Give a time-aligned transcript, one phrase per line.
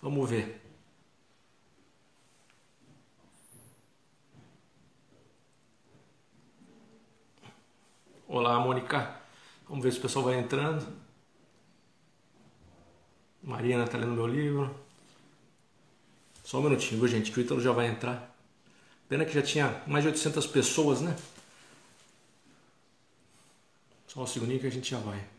[0.00, 0.60] Vamos ver.
[8.28, 9.20] Olá, Mônica.
[9.68, 10.86] Vamos ver se o pessoal vai entrando.
[13.42, 14.74] Marina está lendo meu livro.
[16.44, 17.32] Só um minutinho, viu, gente?
[17.32, 18.34] Que o Ítalo já vai entrar.
[19.08, 21.16] Pena que já tinha mais de 800 pessoas, né?
[24.06, 25.37] Só um segundinho que a gente já vai.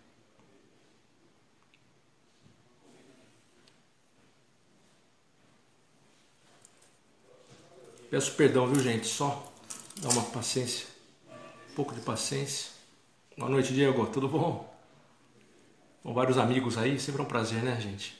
[8.09, 9.05] Peço perdão, viu, gente?
[9.05, 9.53] Só
[9.97, 10.87] dar uma paciência.
[11.69, 12.71] Um pouco de paciência.
[13.37, 14.07] Boa noite, Diego.
[14.07, 14.67] Tudo bom?
[16.01, 18.19] Com vários amigos aí, sempre é um prazer, né, gente?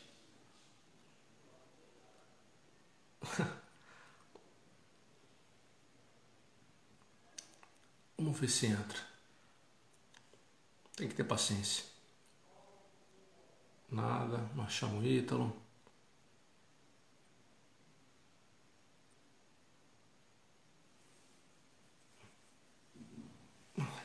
[8.16, 9.00] Vamos ver se entra.
[10.96, 11.84] Tem que ter paciência.
[13.90, 15.52] Nada, não achamos Ítalo.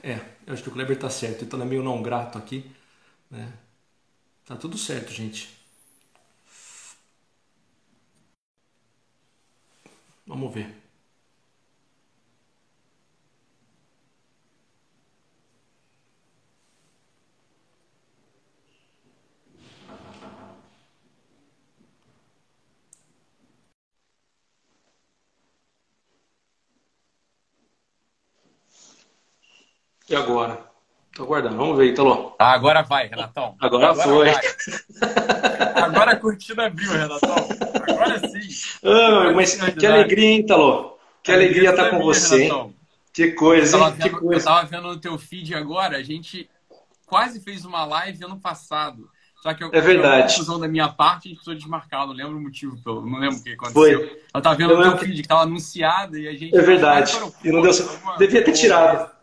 [0.04, 0.16] É,
[0.46, 1.44] eu acho que o Kleber tá certo.
[1.44, 2.70] Então é meio não grato aqui,
[3.30, 3.52] né?
[4.46, 5.48] Tá tudo certo, gente.
[10.26, 10.83] Vamos ver.
[30.08, 30.60] E agora?
[31.14, 31.56] Tô aguardando.
[31.56, 32.34] Vamos ver, Italo.
[32.38, 33.54] Ah, agora vai, Renatão.
[33.60, 34.28] Agora, agora foi.
[35.76, 37.36] agora a cortina abriu, Renatão.
[37.88, 38.78] Agora sim.
[38.84, 40.98] Ah, mas que alegria, hein, Italo?
[41.22, 42.74] Que a alegria estar tá com você, hein?
[43.12, 43.94] Que coisa, hein?
[44.02, 44.40] Que coisa.
[44.40, 46.50] Eu tava vendo no teu feed agora, a gente
[47.06, 49.08] quase fez uma live ano passado.
[49.40, 50.32] Só que eu, é verdade.
[50.32, 52.06] confusão da minha parte, a gente precisou desmarcar.
[52.06, 53.72] Não lembro o motivo, pelo, não lembro o que aconteceu.
[53.72, 54.22] Foi.
[54.34, 56.56] Eu tava vendo eu no teu feed que estava anunciado e a gente.
[56.56, 57.12] É verdade.
[57.44, 58.18] E não deu certo.
[58.18, 59.13] Devia ter tirado.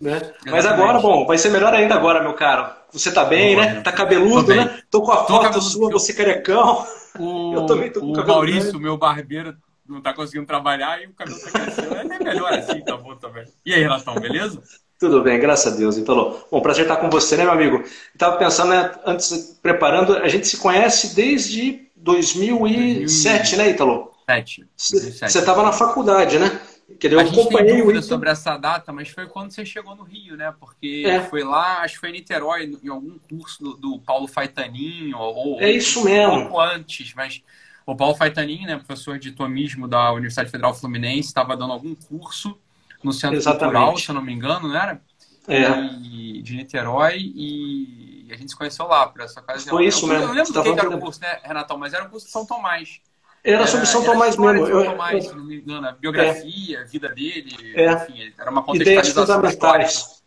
[0.00, 0.18] Né?
[0.46, 2.72] Mas agora, bom, vai ser melhor ainda agora, meu caro.
[2.90, 3.80] Você tá bem, Boa, né?
[3.82, 4.80] Tá cabeludo, né?
[4.90, 6.86] Tô com a tô foto sua, você carecão.
[7.18, 8.78] O, eu também tô com o cabelo Maurício, grande.
[8.78, 9.54] meu barbeiro,
[9.86, 11.94] não tá conseguindo trabalhar e o cabelo tá crescendo.
[11.94, 13.44] É melhor assim, tá bom também.
[13.64, 14.62] E aí, Renatão, beleza?
[14.98, 16.46] Tudo bem, graças a Deus, Italo.
[16.50, 17.82] Bom, prazer estar com você, né, meu amigo?
[18.14, 22.56] Estava pensando, né, antes, preparando, a gente se conhece desde 2007,
[23.00, 23.56] 2007.
[23.56, 24.10] né, Italo?
[24.26, 25.32] 2007.
[25.32, 26.60] Você estava na faculdade, né?
[26.98, 29.64] Quer dizer, eu a gente acompanhei tem dúvida sobre essa data, mas foi quando você
[29.64, 30.52] chegou no Rio, né?
[30.58, 31.22] Porque é.
[31.22, 35.60] foi lá, acho que foi em Niterói, em algum curso do, do Paulo Faitaninho, ou
[35.60, 36.34] é isso mesmo.
[36.34, 37.42] um pouco antes, mas
[37.86, 42.56] o Paulo Faitaninho, né, professor de tomismo da Universidade Federal Fluminense, estava dando algum curso
[43.02, 43.74] no Centro Exatamente.
[43.74, 45.00] Cultural, se eu não me engano, não era?
[45.48, 45.70] É.
[46.02, 49.76] E, de Niterói, e a gente se conheceu lá, por essa ocasião.
[49.76, 50.24] Foi isso eu, mesmo.
[50.24, 51.78] Eu lembro do que, que era o curso, né, Renatão?
[51.78, 53.00] Mas era o curso de São Tomás.
[53.42, 54.66] Era sobre São Tomás mesmo.
[54.66, 56.82] São Tomás, se não me engano, a biografia, é.
[56.82, 57.92] a vida dele, é.
[57.92, 60.22] enfim, era uma contextualização Ideias fundamentais.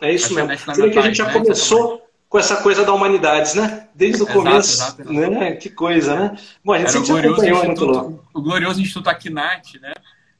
[0.00, 0.74] É isso mesmo.
[0.74, 1.32] Seria que a gente já né?
[1.32, 3.88] começou com essa coisa da humanidades, né?
[3.94, 4.72] Desde o exato, começo.
[4.74, 5.30] Exato, exato.
[5.30, 5.52] Né?
[5.52, 6.36] Que coisa, né?
[6.64, 8.04] Bom, a gente sempre acompanhou muito lá.
[8.32, 9.92] O glorioso Instituto Aquinat, né?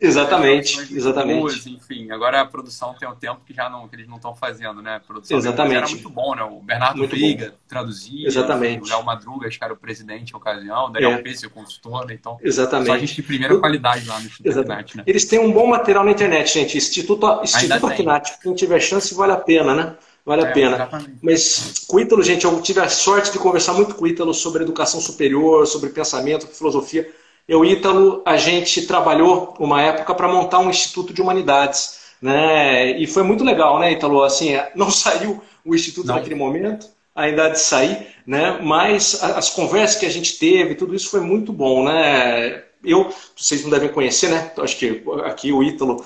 [0.02, 1.38] Exatamente, exatamente.
[1.38, 4.34] Boas, enfim, agora a produção tem um tempo que já não que eles não estão
[4.34, 4.96] fazendo, né?
[4.96, 5.76] A produção exatamente.
[5.76, 6.42] era muito bom, né?
[6.42, 8.82] O Bernardo muito Briga traduzia, exatamente.
[8.82, 11.18] o Léo Madruga, acho que era o presidente na ocasião, o Daniel é.
[11.18, 12.14] Pêssego, consultor, né?
[12.14, 12.88] Então, exatamente.
[12.88, 15.04] só a gente de primeira qualidade lá no Instituto Acnat, né?
[15.06, 16.76] Eles têm um bom material na internet, gente.
[16.76, 19.96] Instituto, Instituto Acnat, quem tiver chance, vale a pena, né?
[20.26, 20.76] Vale a é, pena.
[20.76, 21.18] Exatamente.
[21.22, 24.34] Mas com o Ítalo, gente, eu tive a sorte de conversar muito com o Ítalo
[24.34, 27.08] sobre educação superior, sobre pensamento, filosofia
[27.46, 32.00] eu, Ítalo, a gente trabalhou uma época para montar um instituto de humanidades.
[32.20, 32.98] Né?
[32.98, 34.22] E foi muito legal, né, Ítalo?
[34.22, 36.14] Assim, não saiu o instituto não.
[36.14, 38.58] naquele momento, ainda há de sair, né?
[38.62, 41.84] mas as conversas que a gente teve, tudo isso foi muito bom.
[41.84, 42.62] Né?
[42.84, 44.52] Eu, vocês não devem conhecer, né?
[44.58, 46.04] Acho que aqui o Ítalo,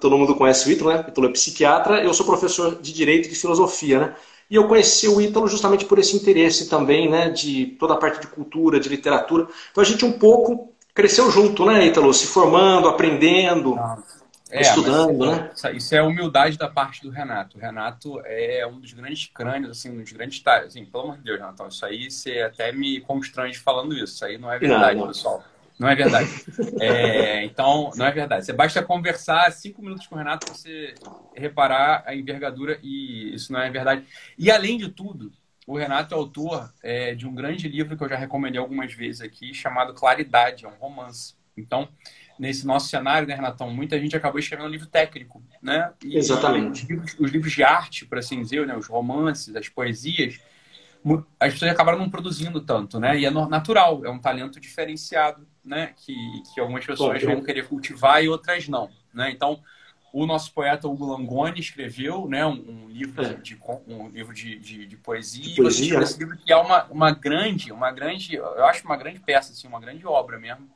[0.00, 1.04] todo mundo conhece o Ítalo, né?
[1.04, 4.16] O Ítalo é psiquiatra, eu sou professor de Direito e de Filosofia, né?
[4.48, 7.30] E eu conheci o Ítalo justamente por esse interesse também, né?
[7.30, 9.48] De toda a parte de cultura, de literatura.
[9.70, 12.12] Então a gente um pouco cresceu junto, né, Ítalo?
[12.12, 13.78] Se formando, aprendendo,
[14.50, 15.50] é, estudando, né?
[15.74, 17.56] Isso é a humildade da parte do Renato.
[17.56, 21.24] O Renato é um dos grandes crânios, assim, um dos grandes assim, pelo amor de
[21.24, 24.14] Deus, Renato, isso aí você até me constrange falando isso.
[24.14, 25.12] Isso aí não é verdade, não, não.
[25.12, 25.42] pessoal.
[25.78, 26.28] Não é verdade.
[26.80, 28.44] É, então, não é verdade.
[28.44, 30.94] Você basta conversar cinco minutos com o Renato para você
[31.34, 34.04] reparar a envergadura e isso não é verdade.
[34.38, 35.32] E além de tudo,
[35.66, 39.20] o Renato é autor é, de um grande livro que eu já recomendei algumas vezes
[39.20, 41.34] aqui, chamado Claridade, é um romance.
[41.56, 41.88] Então,
[42.38, 45.92] nesse nosso cenário, né, Renatão, muita gente acabou escrevendo um livro técnico, né?
[46.02, 46.82] E, Exatamente.
[46.82, 50.40] Os livros, os livros, de arte, por assim dizer, né, os romances, as poesias,
[51.38, 53.18] as pessoas acabaram não produzindo tanto, né?
[53.18, 55.92] E é natural, é um talento diferenciado, né?
[55.96, 56.14] Que,
[56.52, 59.30] que algumas pessoas Bom, vão querer cultivar e outras não, né?
[59.30, 59.60] Então,
[60.12, 63.34] o nosso poeta Hugo Langoni escreveu né, um, um livro, é.
[63.34, 66.04] de, um livro de, de, de poesia, de poesia né?
[66.04, 69.66] esse livro que é uma, uma grande, uma grande, eu acho uma grande peça, assim,
[69.66, 70.68] uma grande obra mesmo.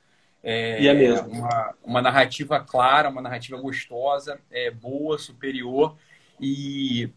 [0.43, 1.29] É, e é mesmo.
[1.29, 5.97] Uma, uma narrativa clara, uma narrativa gostosa, é, boa, superior.
[6.41, 7.11] E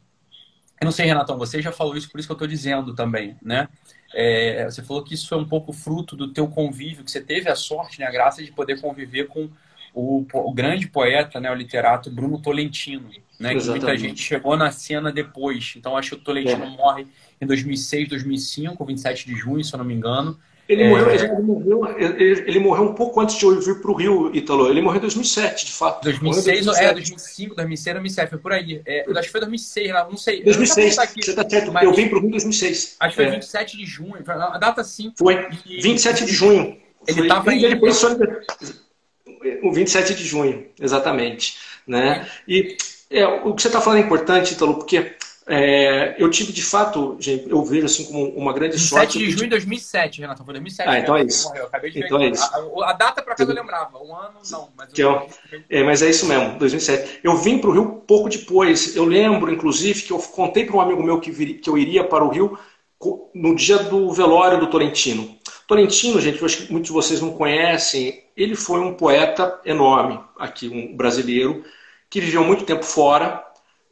[0.82, 3.38] eu não sei, Renatão, você já falou isso, por isso que eu estou dizendo também,
[3.42, 3.70] né?
[4.14, 7.50] É, você falou que isso foi um pouco fruto do teu convívio, que você teve
[7.50, 9.50] a sorte, né, a graça de poder conviver com
[10.00, 13.10] o, o grande poeta, né, o literato Bruno Tolentino,
[13.40, 15.74] né, que muita gente chegou na cena depois.
[15.78, 16.70] Então, acho que o Tolentino é.
[16.70, 17.08] morre
[17.42, 20.38] em 2006, 2005, 27 de junho, se eu não me engano.
[20.70, 20.90] Ele, é...
[20.90, 24.36] morreu, ele, morreu, ele, ele, morreu um pouco antes de eu vir para o Rio,
[24.36, 24.70] Italo.
[24.70, 26.04] Ele morreu em 2007, de fato.
[26.04, 26.86] 2006, 2007.
[26.86, 28.82] é, 2005, 2006, 2007, foi por aí.
[28.86, 30.44] É, acho que foi 2006, não sei.
[30.44, 31.76] 2006, aqui, você está certo.
[31.82, 32.98] Eu vim para o Rio em 2006.
[33.00, 33.32] Acho que foi é.
[33.32, 35.12] 27 de junho, a data sim.
[35.18, 36.78] Foi, 27 de junho.
[37.08, 37.62] Ele estava em...
[37.62, 38.00] Depois,
[39.64, 41.58] o 27 de junho, exatamente.
[41.88, 42.28] Né?
[42.48, 42.78] E
[43.10, 45.16] é, o que você está falando é importante, Italo, porque
[45.52, 49.18] é, eu tive, de fato, gente, eu vejo assim como uma grande 27 sorte.
[49.18, 50.88] 27 de junho de 2007, Renato, foi 2007.
[50.88, 51.52] Ah, então é isso.
[51.96, 52.44] então é isso.
[52.44, 54.70] A, a, data, para casa, eu lembrava, um ano não.
[54.78, 55.28] Mas, eu...
[55.68, 57.22] é, mas é isso mesmo, 2007.
[57.24, 58.96] Eu vim para o Rio pouco depois.
[58.96, 62.04] Eu lembro, inclusive, que eu contei para um amigo meu que, vir, que eu iria
[62.04, 62.60] para o Rio
[63.34, 65.38] no dia do velório do Torrentino.
[65.66, 70.20] Torrentino, gente, eu acho que muitos de vocês não conhecem, ele foi um poeta enorme,
[70.38, 71.64] aqui um brasileiro,
[72.10, 73.46] que viveu muito tempo fora.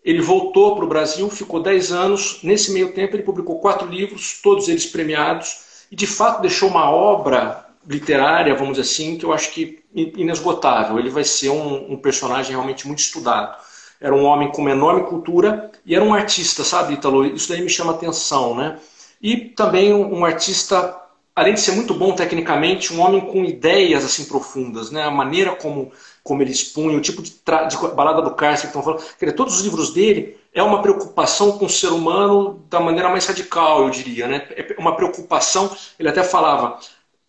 [0.04, 2.39] Ele voltou para o Brasil, ficou 10 anos.
[2.44, 6.89] Nesse meio tempo, ele publicou quatro livros, todos eles premiados, e de fato deixou uma
[6.89, 11.00] obra literária, vamos dizer assim, que eu acho que inesgotável.
[11.00, 13.57] Ele vai ser um, um personagem realmente muito estudado.
[14.00, 17.25] Era um homem com uma enorme cultura e era um artista, sabe, Italo?
[17.25, 18.77] Isso daí me chama atenção, né?
[19.22, 20.96] E também um, um artista
[21.38, 25.04] além de ser muito bom tecnicamente, um homem com ideias assim profundas, né?
[25.04, 25.92] A maneira como,
[26.24, 29.06] como ele expunha, o tipo de, de balada do cárcere que estão falando.
[29.19, 33.08] Quer dizer, todos os livros dele é uma preocupação com o ser humano da maneira
[33.08, 34.48] mais radical, eu diria, né?
[34.50, 35.69] É uma preocupação,
[36.00, 36.80] ele até falava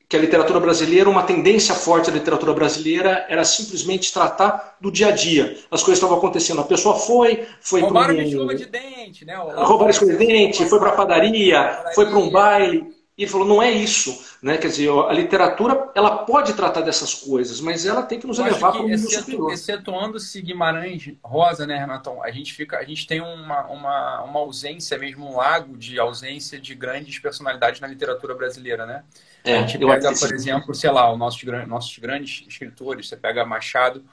[0.08, 5.08] que a literatura brasileira, uma tendência forte da literatura brasileira era simplesmente tratar do dia
[5.08, 5.58] a dia.
[5.70, 6.60] As coisas estavam acontecendo.
[6.62, 8.22] A pessoa foi, foi Roubaram um...
[8.22, 9.36] escova de dente, né?
[9.36, 13.48] Roubaram escova de dente, foi para a padaria, foi para um baile e ele falou,
[13.48, 14.24] não é isso.
[14.40, 14.56] Né?
[14.56, 18.70] Quer dizer, a literatura ela pode tratar dessas coisas, mas ela tem que nos levar
[18.70, 19.52] para o mundo superior.
[19.52, 22.22] Excetuando-se Guimarães Rosa, né, Renatão?
[22.22, 26.60] A gente, fica, a gente tem uma, uma, uma ausência, mesmo um lago de ausência
[26.60, 29.02] de grandes personalidades na literatura brasileira, né?
[29.42, 33.44] É, a gente pega, por exemplo, sei lá, os nossos, nossos grandes escritores, você pega
[33.44, 34.04] Machado,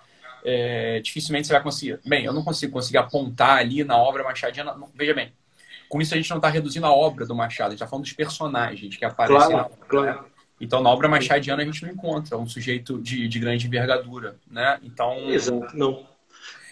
[0.44, 2.00] é, dificilmente você vai conseguir.
[2.04, 4.76] Bem, eu não consigo conseguir apontar ali na obra machadiana.
[4.96, 5.32] Veja bem,
[5.90, 8.04] com isso, a gente não está reduzindo a obra do Machado, a gente está falando
[8.04, 10.14] dos personagens que aparecem claro, na obra.
[10.14, 10.20] Né?
[10.60, 14.38] Então, na obra machadiana, a gente não encontra um sujeito de, de grande envergadura.
[14.50, 14.80] Né?
[14.84, 16.06] Então, Exato, não.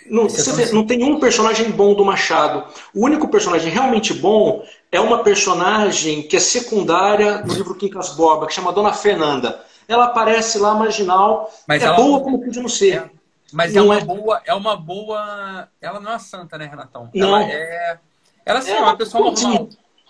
[0.10, 2.66] Não, vê, não tem um personagem bom do Machado.
[2.94, 8.46] O único personagem realmente bom é uma personagem que é secundária no livro Quincas Borba,
[8.46, 9.64] que chama Dona Fernanda.
[9.88, 12.96] Ela aparece lá marginal, mas é ela, boa como podia não ser.
[12.98, 13.10] É,
[13.54, 14.04] mas é não é uma é...
[14.04, 15.70] boa, é uma boa.
[15.82, 17.10] Ela não é santa, né, Renatão?
[17.14, 17.38] Não.
[17.38, 18.00] Ela é
[18.46, 19.70] ela sim, é, é uma pessoa normal.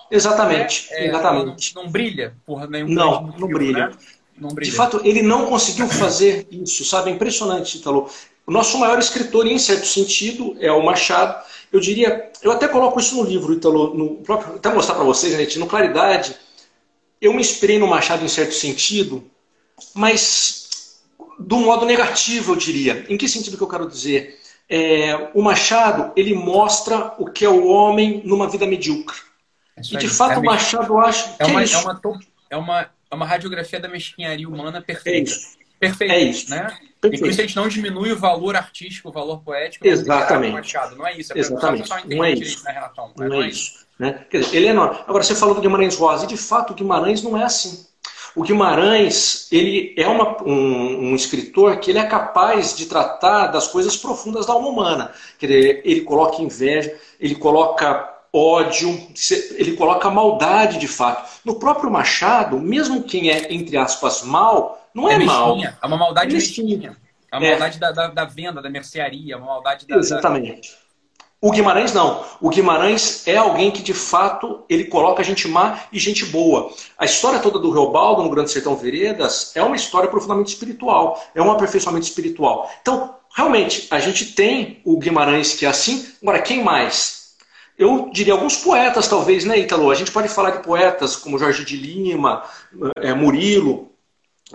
[0.09, 1.75] Exatamente, é, exatamente.
[1.75, 3.87] Não, não, brilha por nenhum Não, motivo, não brilha.
[3.87, 3.97] Né?
[4.37, 4.71] não brilha.
[4.71, 7.09] De fato, ele não conseguiu fazer isso, sabe?
[7.09, 8.09] É impressionante, Italo.
[8.45, 11.43] O nosso maior escritor, em certo sentido, é o Machado.
[11.71, 15.35] Eu diria, eu até coloco isso no livro, Italo, no próprio, até mostrar para vocês,
[15.35, 16.35] gente, no Claridade,
[17.21, 19.23] eu me inspirei no Machado em certo sentido,
[19.95, 21.01] mas
[21.39, 23.05] do modo negativo, eu diria.
[23.09, 24.39] Em que sentido que eu quero dizer?
[24.75, 29.15] É, o Machado ele mostra o que é o homem numa vida medíocre.
[29.77, 31.75] e de fato é o Machado acha é que uma, é isso.
[31.75, 35.29] É uma, é uma, é uma radiografia da mesquinharia humana perfeita.
[35.29, 35.57] É isso.
[35.79, 36.49] Perfeito, é isso.
[36.49, 36.75] Né?
[36.99, 37.23] Perfeito.
[37.23, 40.53] E isso a gente não diminui o valor artístico, o valor poético Exatamente.
[40.53, 40.95] Machado.
[40.95, 41.33] Não é isso.
[41.33, 41.89] É Exatamente.
[42.07, 42.63] Não é isso.
[42.63, 43.85] Né, não, não, é, isso.
[43.99, 44.25] Né?
[44.27, 44.97] Quer dizer, ele é enorme.
[45.07, 47.85] Agora, você falou do Guimarães Rosa, e de fato o Guimarães não é assim.
[48.35, 53.67] O Guimarães ele é uma, um, um, escritor que ele é capaz de tratar das
[53.67, 55.11] coisas profundas da alma humana.
[55.37, 58.89] Quer dizer, ele coloca inveja, ele coloca ódio,
[59.51, 61.29] ele coloca maldade de fato.
[61.45, 65.57] No próprio Machado, mesmo quem é, entre aspas, mal, não é, é mal.
[65.63, 66.97] É uma maldade é mesquinha.
[67.31, 69.97] É uma maldade da, da, da, venda, da mercearia, uma maldade da.
[69.97, 70.71] Exatamente.
[70.71, 70.82] Da
[71.43, 72.23] o Guimarães não.
[72.39, 76.71] O Guimarães é alguém que de fato ele coloca gente má e gente boa.
[76.97, 81.41] A história toda do Reobaldo no Grande Sertão Veredas é uma história profundamente espiritual, é
[81.41, 82.71] um aperfeiçoamento espiritual.
[82.81, 86.07] Então, realmente, a gente tem o Guimarães que é assim.
[86.21, 87.23] Agora, quem mais?
[87.77, 89.91] eu diria alguns poetas, talvez, né, Ítalo?
[89.91, 92.43] A gente pode falar de poetas como Jorge de Lima,
[92.97, 93.91] é, Murilo.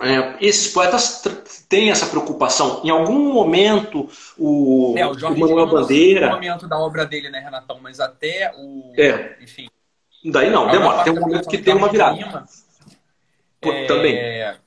[0.01, 1.21] É, esses poetas
[1.67, 2.81] têm essa preocupação.
[2.83, 6.27] Em algum momento, o, é, o, o Manuel Bandeira.
[6.27, 7.79] No momento da obra dele, né, Renatão?
[7.81, 8.93] Mas até o.
[8.97, 9.35] É.
[9.41, 9.67] Enfim.
[10.25, 11.03] Daí não, demora.
[11.03, 12.15] Tem um momento que tem uma virada.
[12.15, 12.45] Lima,
[13.61, 13.85] é...
[13.87, 14.59] Também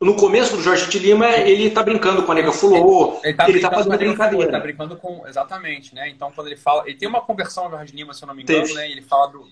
[0.00, 3.68] no começo do Jorge de Lima, ele está brincando com a nega Fulô, ele está
[3.68, 4.44] tá fazendo brincadeira.
[4.44, 5.26] Ele tá brincando com.
[5.28, 6.08] Exatamente, né?
[6.08, 6.84] Então, quando ele fala.
[6.86, 8.74] Ele tem uma conversão do Jorge de Lima, se eu não me engano, Teve.
[8.74, 8.90] né?
[8.90, 9.46] Ele fala do.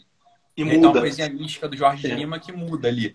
[0.56, 0.88] E ele muda.
[0.88, 2.10] uma poesia mística do Jorge é.
[2.10, 3.14] de Lima que muda ali.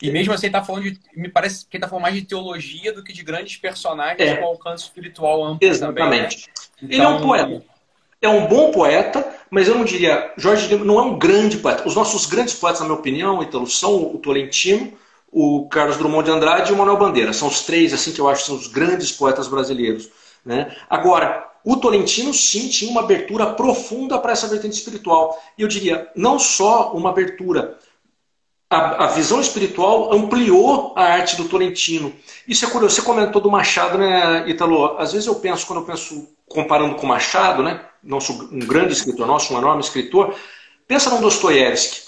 [0.00, 1.00] E mesmo assim, ele tá falando de.
[1.16, 4.36] Me parece que ele tá falando mais de teologia do que de grandes personagens é.
[4.36, 5.66] com alcance espiritual amplo.
[5.66, 6.48] Exatamente.
[6.80, 6.94] Também, né?
[6.94, 7.62] Ele é um então, poeta.
[8.22, 10.32] É um bom poeta, mas eu não diria.
[10.36, 11.86] Jorge de Lima não é um grande poeta.
[11.86, 14.92] Os nossos grandes poetas, na minha opinião, Italo, são o Tolentino
[15.38, 17.30] o Carlos Drummond de Andrade e o Manuel Bandeira.
[17.32, 20.08] São os três assim que eu acho que são os grandes poetas brasileiros.
[20.42, 20.74] Né?
[20.88, 25.38] Agora, o Tolentino sim tinha uma abertura profunda para essa vertente espiritual.
[25.58, 27.76] E eu diria, não só uma abertura,
[28.68, 32.12] a, a, visão espiritual ampliou a arte do Tolentino.
[32.48, 32.96] Isso é curioso.
[32.96, 34.96] Você comentou do Machado, né, Italo?
[34.98, 39.26] Às vezes eu penso, quando eu penso comparando com Machado, né, nosso, um grande escritor
[39.26, 40.34] nosso, um enorme escritor,
[40.86, 42.06] pensa no Dostoiévski.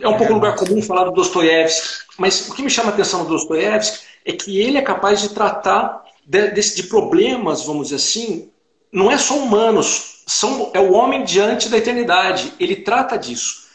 [0.00, 3.22] É um pouco lugar comum falar do Dostoiévski, mas o que me chama a atenção
[3.22, 7.96] no Dostoiévski é que ele é capaz de tratar de, de, de, problemas, vamos dizer
[7.96, 8.50] assim,
[8.92, 12.52] não é só humanos, são, é o homem diante da eternidade.
[12.58, 13.65] Ele trata disso.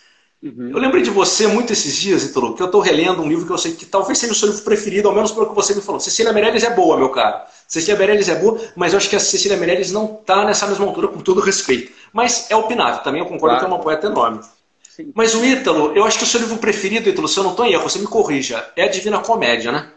[0.44, 0.72] Uhum.
[0.72, 3.52] Eu lembrei de você muito esses dias, Italo, que eu estou relendo um livro que
[3.52, 5.82] eu sei que talvez seja o seu livro preferido, ao menos pelo que você me
[5.82, 6.00] falou.
[6.00, 7.42] Cecília Meirelles é boa, meu caro.
[7.68, 10.86] Cecília Meirelles é boa, mas eu acho que a Cecília Meirelles não está nessa mesma
[10.86, 11.92] altura, com todo respeito.
[12.12, 13.60] Mas é opinável, também eu concordo claro.
[13.60, 14.42] que é uma poeta enorme.
[14.90, 15.12] Sim.
[15.14, 17.66] Mas o Ítalo, eu acho que o seu livro preferido, Ítalo, se eu não estou
[17.66, 19.92] em erro, você me corrija, é a Divina Comédia, né?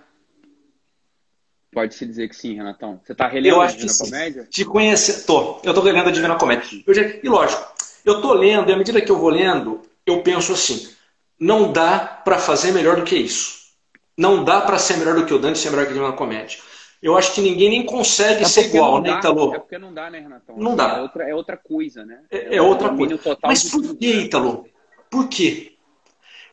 [1.72, 3.00] Pode-se dizer que sim, Renatão.
[3.02, 4.46] Você está relendo a Divina Comédia?
[4.48, 5.58] Te conhecer, tô.
[5.64, 6.82] Eu estou relendo a Divina Comédia.
[6.86, 7.02] Eu já...
[7.02, 7.66] E lógico,
[8.04, 10.88] eu estou lendo, e à medida que eu vou lendo, eu penso assim:
[11.38, 13.64] não dá para fazer melhor do que isso.
[14.16, 16.58] Não dá para ser melhor do que o Dante ser melhor que Divina Comédia.
[17.02, 19.54] Eu acho que ninguém nem consegue é ser igual, né, Italo?
[19.54, 20.56] É porque não dá, né, Renatão?
[20.56, 20.96] Não dá.
[20.96, 22.20] É outra, é outra coisa, né?
[22.30, 23.18] É, é outra coisa.
[23.42, 24.66] Mas por que, Italo?
[25.10, 25.72] Por quê?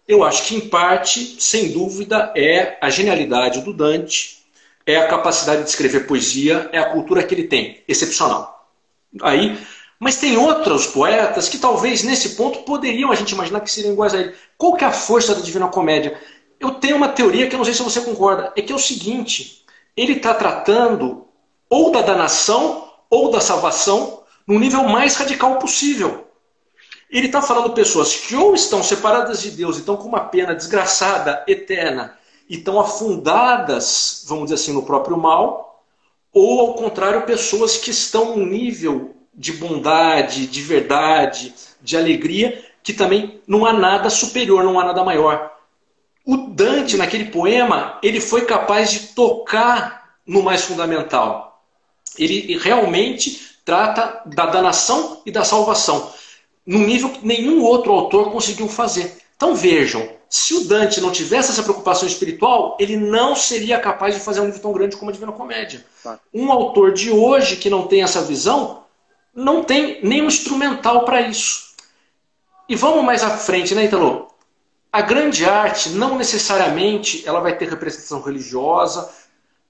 [0.08, 4.40] Eu acho que, em parte, sem dúvida, é a genialidade do Dante,
[4.86, 8.68] é a capacidade de escrever poesia, é a cultura que ele tem, excepcional.
[9.22, 9.58] Aí,
[10.02, 14.16] mas tem outros poetas que talvez nesse ponto poderiam a gente imaginar que seriam iguais
[14.16, 14.36] a ele.
[14.58, 16.20] Qual que é a força da Divina Comédia?
[16.60, 18.80] Eu tenho uma teoria que eu não sei se você concorda, é que é o
[18.80, 19.64] seguinte,
[19.96, 21.28] ele está tratando
[21.70, 26.26] ou da danação ou da salvação no nível mais radical possível.
[27.08, 30.56] Ele está falando pessoas que ou estão separadas de Deus e estão com uma pena
[30.56, 32.18] desgraçada, eterna,
[32.50, 35.86] e estão afundadas, vamos dizer assim, no próprio mal,
[36.34, 42.94] ou ao contrário, pessoas que estão num nível de bondade, de verdade, de alegria, que
[42.94, 45.52] também não há nada superior, não há nada maior.
[46.26, 51.64] O Dante, naquele poema, ele foi capaz de tocar no mais fundamental.
[52.18, 56.12] Ele realmente trata da danação e da salvação
[56.66, 59.18] num nível que nenhum outro autor conseguiu fazer.
[59.36, 64.22] Então vejam, se o Dante não tivesse essa preocupação espiritual, ele não seria capaz de
[64.22, 65.84] fazer um livro tão grande como a Divina Comédia.
[66.04, 66.20] Tá.
[66.34, 68.81] Um autor de hoje que não tem essa visão,
[69.34, 71.72] não tem nenhum instrumental para isso.
[72.68, 74.28] E vamos mais à frente, né, Italo?
[74.92, 79.10] A grande arte, não necessariamente ela vai ter representação religiosa,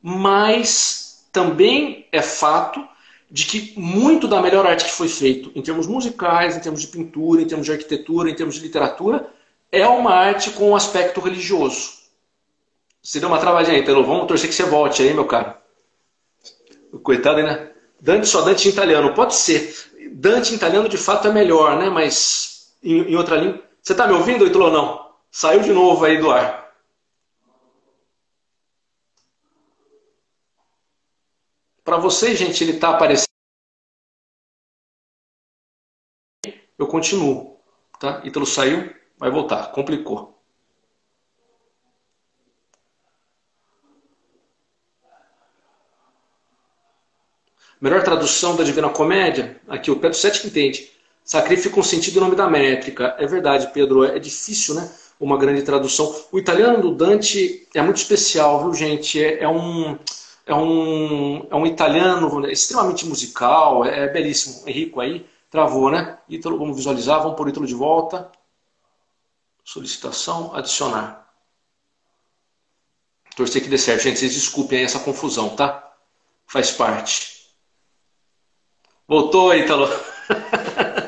[0.01, 2.87] mas também é fato
[3.29, 6.87] de que muito da melhor arte que foi feito, em termos musicais, em termos de
[6.87, 9.29] pintura, em termos de arquitetura, em termos de literatura,
[9.71, 12.01] é uma arte com um aspecto religioso.
[13.01, 13.83] Você deu uma travadinha aí.
[13.83, 15.55] Vamos torcer que você volte aí, meu caro.
[17.01, 17.70] Coitado, né?
[18.01, 19.13] Dante só Dante em italiano.
[19.13, 19.91] Pode ser.
[20.13, 21.89] Dante em italiano de fato é melhor, né?
[21.89, 23.63] Mas em, em outra língua.
[23.81, 25.15] Você está me ouvindo, Ítalo, ou não?
[25.31, 26.61] Saiu de novo aí do ar.
[31.83, 33.27] Para vocês, gente, ele está aparecendo.
[36.77, 37.59] Eu continuo.
[37.99, 38.21] Tá?
[38.25, 39.71] Ítalo saiu, vai voltar.
[39.71, 40.40] Complicou.
[47.81, 49.59] Melhor tradução da Divina Comédia?
[49.67, 50.91] Aqui, o Pedro Sete que entende.
[51.23, 53.15] Sacrifica um sentido em nome da métrica.
[53.17, 54.03] É verdade, Pedro.
[54.03, 54.87] É difícil, né?
[55.19, 56.15] Uma grande tradução.
[56.31, 59.23] O italiano do Dante é muito especial, viu, gente?
[59.23, 59.97] É, é um
[60.45, 64.67] é um, é um italiano extremamente musical, é, é belíssimo.
[64.67, 66.19] Henrico aí, travou, né?
[66.29, 68.31] Ítalo, vamos visualizar, vamos por Ítalo de volta.
[69.63, 71.27] Solicitação, adicionar.
[73.35, 74.03] Torcer que dê certo.
[74.03, 75.93] Gente, vocês desculpem aí essa confusão, tá?
[76.45, 77.40] Faz parte.
[79.11, 79.89] Voltou, Ítalo.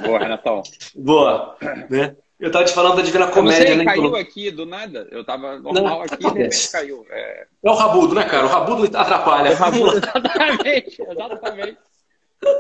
[0.06, 0.62] Boa, Renatão.
[0.94, 1.56] Boa.
[1.90, 2.14] Né?
[2.38, 3.86] Eu tava te falando da Divina Comédia, Você né?
[3.86, 5.08] caiu aqui do nada.
[5.10, 6.50] Eu tava normal Não, aqui, né?
[6.70, 7.06] caiu.
[7.10, 7.48] É...
[7.64, 8.46] é o rabudo, né, cara?
[8.46, 9.52] O rabudo atrapalha.
[9.52, 11.78] O rabudo, exatamente, exatamente.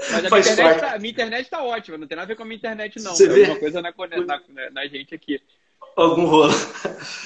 [0.10, 2.44] Mas a minha internet, tá, minha internet, tá, ótima, não tem nada a ver com
[2.44, 3.14] a minha internet, não.
[3.14, 3.44] Você é vê?
[3.44, 5.42] uma coisa na, na, na, gente aqui.
[5.96, 6.54] Algum rolo.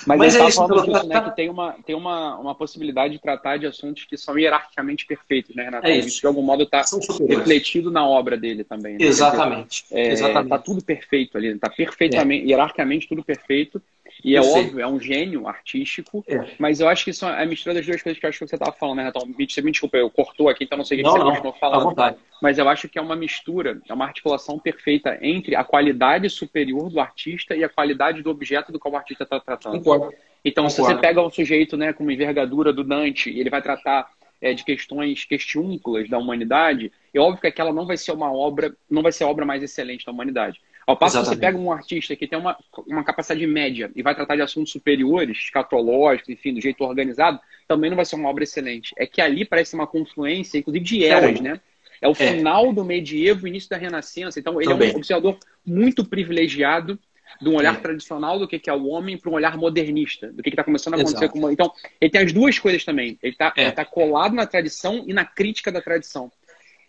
[0.05, 3.19] Mas, Mas é isso, falando disso, né, que tem, uma, tem uma, uma possibilidade de
[3.19, 5.87] tratar de assuntos que são hierarquicamente perfeitos, né, Renato?
[5.87, 6.07] É isso.
[6.07, 6.83] isso de algum modo está
[7.27, 8.97] refletido na obra dele também.
[8.97, 9.05] Né?
[9.05, 9.85] Exatamente.
[9.91, 10.49] É, Exatamente.
[10.49, 12.47] Tá tudo perfeito ali, tá perfeitamente, é.
[12.49, 13.81] hierarquicamente tudo perfeito.
[14.27, 16.49] E é óbvio, é um gênio artístico, é.
[16.59, 18.45] mas eu acho que isso é a mistura das duas coisas que eu acho que
[18.45, 19.25] você estava falando, né, Renato?
[19.25, 22.17] Me, me desculpa, eu cortou aqui, então não sei o que você continuou falando.
[22.41, 26.89] Mas eu acho que é uma mistura, é uma articulação perfeita entre a qualidade superior
[26.89, 29.77] do artista e a qualidade do objeto do qual o artista está tratando.
[29.77, 30.13] Concordo.
[30.43, 30.71] Então, Concordo.
[30.71, 34.09] se você pega um sujeito né, com uma envergadura do Dante e ele vai tratar
[34.41, 38.75] é, de questões questiúnculas da humanidade, é óbvio que aquela não vai ser uma obra,
[38.89, 40.59] não vai ser a obra mais excelente da humanidade.
[40.87, 41.39] Ao passo Exatamente.
[41.41, 44.41] que você pega um artista que tem uma, uma capacidade média e vai tratar de
[44.41, 48.93] assuntos superiores, escatológicos, enfim, do jeito organizado, também não vai ser uma obra excelente.
[48.97, 51.43] É que ali parece uma confluência, inclusive, de eras, é.
[51.43, 51.61] né?
[52.01, 52.15] É o é.
[52.15, 54.39] final do medievo início da renascença.
[54.39, 54.89] Então, ele também.
[54.89, 56.97] é um observador muito privilegiado
[57.41, 57.79] de um olhar é.
[57.81, 60.97] tradicional do que é o homem para um olhar modernista, do que está começando a
[60.97, 61.33] acontecer Exato.
[61.33, 63.19] com o Então, ele tem as duas coisas também.
[63.21, 63.71] Ele está é.
[63.71, 66.31] tá colado na tradição e na crítica da tradição.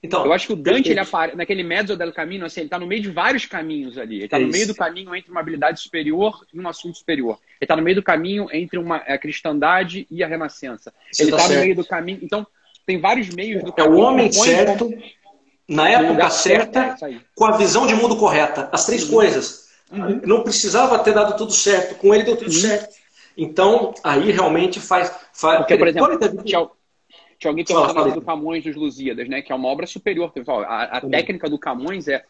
[0.03, 1.35] Então, eu acho que o Dante, ele apare...
[1.35, 4.17] naquele mezzo del caminho, assim, ele está no meio de vários caminhos ali.
[4.17, 7.39] Ele está é no meio do caminho entre uma habilidade superior e um assunto superior.
[7.61, 10.95] Ele está no meio do caminho entre uma, a cristandade e a renascença.
[11.11, 12.21] Você ele está tá no meio do caminho.
[12.23, 12.47] Então,
[12.87, 13.95] tem vários meios do caminho.
[13.95, 15.03] É o homem certo, como...
[15.69, 18.69] na época certa, certo, com a visão de mundo correta.
[18.73, 19.11] As três uhum.
[19.11, 19.69] coisas.
[19.91, 20.21] Uhum.
[20.25, 21.97] Não precisava ter dado tudo certo.
[21.97, 22.61] Com ele deu tudo uhum.
[22.61, 22.95] certo.
[23.37, 25.13] Então, aí realmente faz.
[25.33, 25.59] faz...
[25.59, 26.78] Porque, por exemplo,
[27.39, 29.41] tinha alguém perguntando do Camões dos Lusíadas, né?
[29.41, 30.33] Que é uma obra superior.
[30.67, 32.25] A, a técnica do Camões é.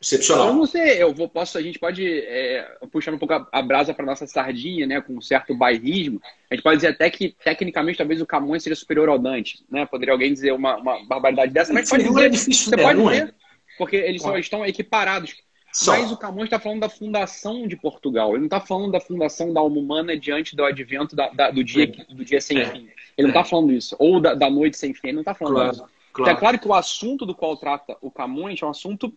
[0.00, 0.48] Excepcional.
[0.48, 2.62] Eu não sei, eu vou, posso, a gente pode, é,
[2.92, 5.00] puxando um pouco a, a brasa para nossa sardinha, né?
[5.00, 8.76] Com um certo bairrismo, a gente pode dizer até que, tecnicamente, talvez o Camões seja
[8.76, 9.84] superior ao Dante, né?
[9.86, 12.82] Poderia alguém dizer uma, uma barbaridade dessa, mas pode dizer, é difícil, você né?
[12.84, 13.34] pode dizer, é?
[13.76, 15.34] porque eles só estão equiparados.
[15.72, 15.92] Só.
[15.92, 18.30] Mas o Camões está falando da fundação de Portugal.
[18.30, 21.62] Ele não está falando da fundação da alma humana diante do advento da, da, do,
[21.62, 22.66] dia, do dia sem é.
[22.66, 22.88] fim.
[23.16, 23.94] Ele não está falando isso.
[23.98, 25.08] Ou da, da, noite sem fim.
[25.08, 25.80] Ele não está falando claro, isso.
[25.80, 25.92] Claro.
[26.12, 29.12] Então, é claro que o assunto do qual trata o Camões é um assunto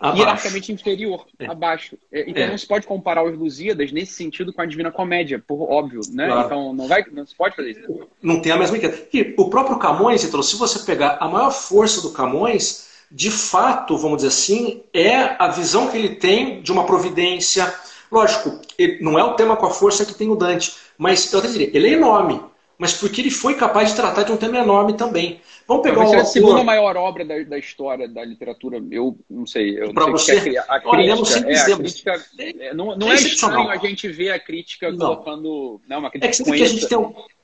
[0.00, 0.18] abaixo.
[0.18, 1.46] hierarquicamente inferior, é.
[1.46, 1.98] abaixo.
[2.12, 2.48] É, então é.
[2.48, 6.26] não se pode comparar os Lusíadas nesse sentido com a Divina Comédia, por óbvio, né?
[6.26, 6.46] Claro.
[6.46, 8.08] Então não vai, não se pode fazer isso.
[8.22, 9.08] Não tem a mesma ideia.
[9.12, 13.96] E o próprio Camões, então, se você pegar a maior força do Camões, de fato,
[13.96, 17.72] vamos dizer assim, é a visão que ele tem de uma providência.
[18.10, 18.60] Lógico,
[19.00, 21.70] não é o tema com a força que tem o Dante, mas eu até diria,
[21.72, 22.40] ele é enorme
[22.78, 25.40] mas porque ele foi capaz de tratar de um tema enorme também.
[25.66, 28.80] Vamos pegar Talvez a segunda maior obra da, da, história da literatura.
[28.90, 29.80] Eu não sei.
[29.80, 30.56] Eu não sei você?
[30.56, 34.08] É a, Olha, crítica, é, a crítica é, não, não é, é estranho a gente
[34.08, 34.98] ver a crítica não.
[35.16, 35.80] colocando.
[35.88, 36.98] Não, uma crítica é que, que a gente tem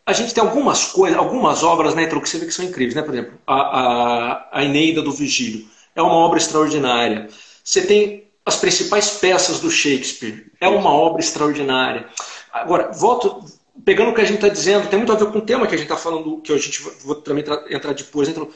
[0.05, 3.03] a gente tem algumas coisas, algumas obras, né, que você vê que são incríveis, né?
[3.03, 7.29] Por exemplo, a, a, a Eneida do Vigílio é uma obra extraordinária.
[7.63, 12.09] Você tem as principais peças do Shakespeare, é uma obra extraordinária.
[12.53, 13.45] Agora, volto,
[13.85, 15.75] pegando o que a gente está dizendo, tem muito a ver com o tema que
[15.75, 18.29] a gente está falando, que a gente vou também entrar depois.
[18.29, 18.49] Então,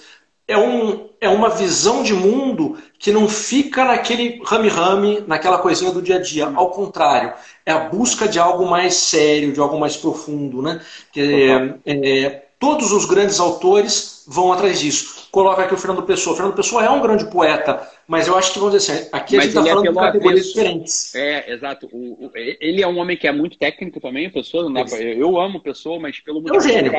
[0.48, 6.00] é, um, é uma visão de mundo que não fica naquele rame-rame, naquela coisinha do
[6.00, 6.46] dia a dia.
[6.46, 7.32] Ao contrário,
[7.64, 10.62] é a busca de algo mais sério, de algo mais profundo.
[10.62, 10.80] Né?
[11.16, 15.28] É, é, todos os grandes autores vão atrás disso.
[15.32, 16.34] Coloca aqui o Fernando Pessoa.
[16.34, 19.36] O Fernando Pessoa é um grande poeta, mas eu acho que, vamos dizer assim, aqui
[19.36, 21.14] a gente está é falando de categorias diferentes.
[21.14, 21.88] É, exato.
[21.92, 24.70] O, o, ele é um homem que é muito técnico também, Pessoa.
[24.70, 26.92] Não pra, eu amo Pessoa, mas pelo é um gênio.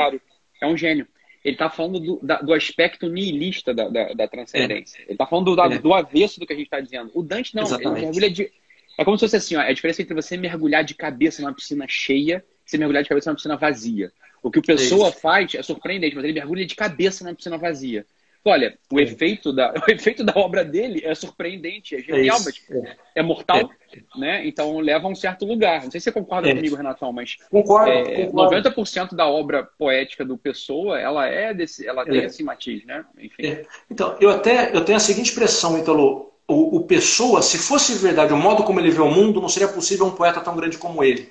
[0.61, 1.07] é um gênio.
[1.47, 4.99] Ele está falando do, da, do, aspecto nihilista da, da, da transcendência.
[4.99, 5.03] É.
[5.03, 5.79] Ele está falando do, é.
[5.79, 7.09] do, avesso do que a gente está dizendo.
[7.13, 7.99] O Dante não, Exatamente.
[7.99, 8.51] ele mergulha de...
[8.97, 11.85] É como se fosse assim, ó, a diferença entre você mergulhar de cabeça numa piscina
[11.87, 14.11] cheia e você mergulhar de cabeça numa piscina vazia.
[14.43, 18.05] O que o Pessoa faz é surpreendente, mas ele mergulha de cabeça na piscina vazia.
[18.45, 19.03] Olha, o, é.
[19.03, 23.21] efeito da, o efeito da obra dele é surpreendente, é genial, é mas é, é
[23.21, 24.19] mortal, é.
[24.19, 24.47] né?
[24.47, 25.83] Então leva a um certo lugar.
[25.83, 26.55] Não sei se você concorda é.
[26.55, 28.69] comigo, Renatão, mas concordo, é, concordo.
[28.71, 33.05] 90% da obra poética do Pessoa, ela é desse, ela tem esse matiz, né?
[33.17, 33.59] Enfim.
[33.89, 36.31] Então, eu até eu tenho a seguinte expressão, Italo.
[36.49, 39.67] O, o Pessoa, se fosse verdade o modo como ele vê o mundo, não seria
[39.67, 41.29] possível um poeta tão grande como ele.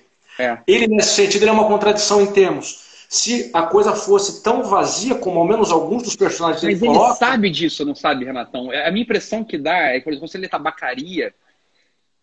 [0.67, 5.15] Ele, nesse sentido, ele é uma contradição em termos se a coisa fosse tão vazia
[5.15, 7.15] como ao menos alguns dos personagens Mas ele coloca...
[7.15, 8.73] sabe disso, não sabe, Renatão?
[8.73, 11.33] É, a minha impressão que dá é que, por exemplo, você lê tabacaria,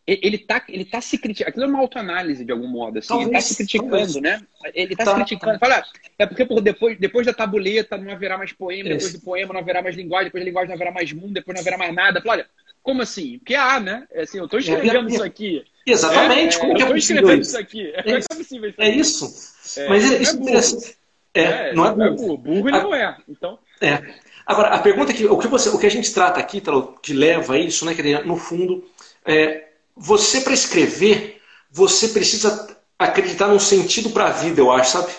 [0.05, 1.49] ele tá, ele tá se criticando.
[1.49, 2.99] Aquilo é uma autoanálise, de algum modo.
[2.99, 3.07] Assim.
[3.07, 4.15] Talvez, ele tá se criticando, talvez.
[4.15, 4.41] né?
[4.73, 5.59] Ele tá, tá se criticando.
[5.59, 5.83] Fala, ah,
[6.19, 8.97] é porque por depois, depois da tabuleta não haverá mais poema, Isso.
[8.97, 11.55] depois do poema não haverá mais linguagem, depois da linguagem não haverá mais mundo, depois
[11.55, 12.21] não haverá mais nada.
[12.21, 12.49] Fala, olha,
[12.81, 13.39] Como assim?
[13.39, 14.05] Porque há, né?
[14.11, 15.63] É assim, eu estou escrevendo é, isso aqui.
[15.85, 16.55] Exatamente.
[16.55, 17.57] É, como que é possível isso?
[17.57, 17.91] aqui.
[17.93, 18.81] É, é, possível isso.
[18.81, 19.89] É isso.
[19.89, 20.97] Mas é, isso é interessante.
[21.33, 22.37] É, não é burro.
[22.37, 23.17] Burro ele não é.
[23.27, 23.57] Então.
[23.81, 24.01] É.
[24.45, 26.61] Agora, a pergunta é que o que, você, o que a gente trata aqui,
[27.01, 28.83] que leva a isso, né, que no fundo,
[29.25, 31.41] é, você para escrever,
[31.71, 35.11] você precisa acreditar num sentido para a vida, eu acho, sabe?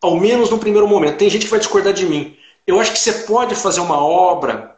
[0.00, 1.18] Ao menos no primeiro momento.
[1.18, 2.36] Tem gente que vai discordar de mim.
[2.66, 4.75] Eu acho que você pode fazer uma obra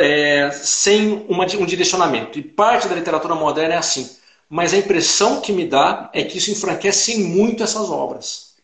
[0.00, 2.38] é, sem uma, um direcionamento.
[2.38, 4.08] E parte da literatura moderna é assim.
[4.48, 8.56] Mas a impressão que me dá é que isso enfraquece muito essas obras.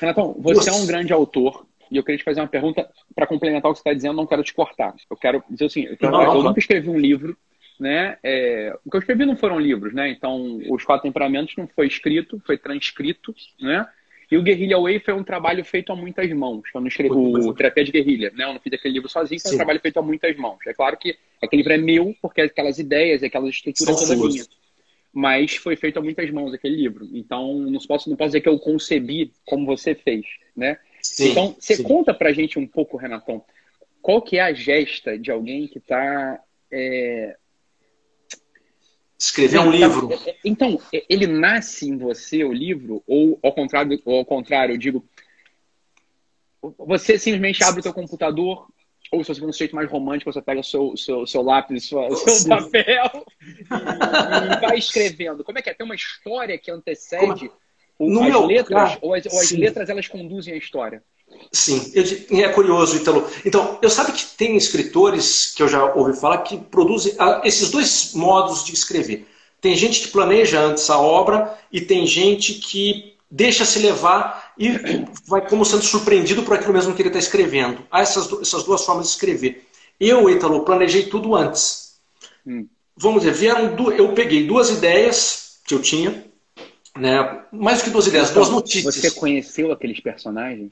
[0.00, 0.70] Renatão, você, você...
[0.70, 3.78] é um grande autor, e eu queria te fazer uma pergunta para complementar o que
[3.78, 4.94] você está dizendo, não quero te cortar.
[5.08, 7.36] Eu quero dizer assim, eu, não, não, eu nunca escrevi um livro,
[7.78, 8.16] né?
[8.22, 10.10] É, o que eu escrevi não foram livros, né?
[10.10, 13.86] Então, os quatro temperamentos não foi escrito, foi transcrito, né?
[14.30, 16.62] E o Guerrilla Way foi um trabalho feito a muitas mãos.
[16.72, 18.44] Eu não escrevi o Terapia de Guerrilha, né?
[18.44, 20.58] Eu não fiz aquele livro sozinho, foi um trabalho feito a muitas mãos.
[20.66, 24.44] É claro que aquele livro é meu, porque aquelas ideias, aquelas estruturas são toda minha.
[25.12, 27.08] Mas foi feito a muitas mãos aquele livro.
[27.12, 30.24] Então, não posso, não posso dizer que eu concebi como você fez,
[30.56, 30.78] né?
[31.02, 31.82] Sim, então, você sim.
[31.82, 33.42] conta pra gente um pouco, Renatão,
[34.00, 36.40] qual que é a gesta de alguém que está
[36.70, 37.36] é,
[39.20, 40.10] Escrever um livro.
[40.10, 44.24] É, é, então, é, ele nasce em você, o livro, ou ao contrário, ou ao
[44.24, 45.04] contrário, eu digo,
[46.78, 48.66] você simplesmente abre o teu computador,
[49.12, 51.92] ou se você for um jeito mais romântico, você pega o seu, seu, seu lápis,
[51.92, 55.44] o seu papel e, e, vai escrevendo.
[55.44, 55.74] Como é que é?
[55.74, 57.50] Tem uma história que antecede
[57.98, 61.02] no as letras, ou as, ou as letras elas conduzem a história?
[61.52, 63.28] Sim, eu, é curioso, Italo.
[63.44, 67.70] Então, eu sabe que tem escritores que eu já ouvi falar que produzem ah, esses
[67.70, 69.26] dois modos de escrever.
[69.60, 74.70] Tem gente que planeja antes a obra e tem gente que deixa se levar e
[75.26, 77.84] vai como sendo surpreendido por aquilo mesmo que ele está escrevendo.
[77.90, 79.66] Há essas, essas duas formas de escrever.
[79.98, 82.00] Eu, Italo, planejei tudo antes.
[82.46, 82.66] Hum.
[82.96, 86.24] Vamos dizer, vieram eu peguei duas ideias que eu tinha,
[86.96, 87.44] né?
[87.52, 88.94] mais do que duas ideias, então, duas notícias.
[88.94, 90.70] Você conheceu aqueles personagens?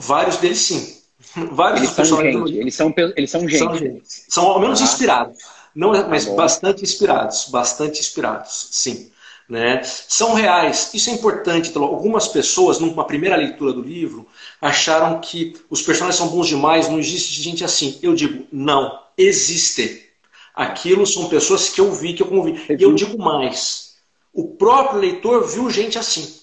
[0.00, 0.96] Vários deles sim.
[1.52, 2.58] Vários eles são gente.
[2.58, 3.58] Eles são, eles são gente.
[3.58, 4.02] São, gente.
[4.28, 4.84] são ao menos ah.
[4.84, 5.38] inspirados.
[5.74, 7.48] Não, é, mas tá bastante inspirados.
[7.48, 9.10] Bastante inspirados, sim.
[9.48, 9.82] Né?
[9.84, 10.90] São reais.
[10.94, 11.70] Isso é importante.
[11.70, 14.26] Então, algumas pessoas, numa primeira leitura do livro,
[14.60, 17.98] acharam que os personagens são bons demais, não existe gente assim.
[18.02, 20.08] Eu digo, não, existe.
[20.54, 22.64] Aquilo são pessoas que eu vi, que eu convivi.
[22.78, 23.96] E eu digo mais.
[24.32, 26.39] O próprio leitor viu gente assim.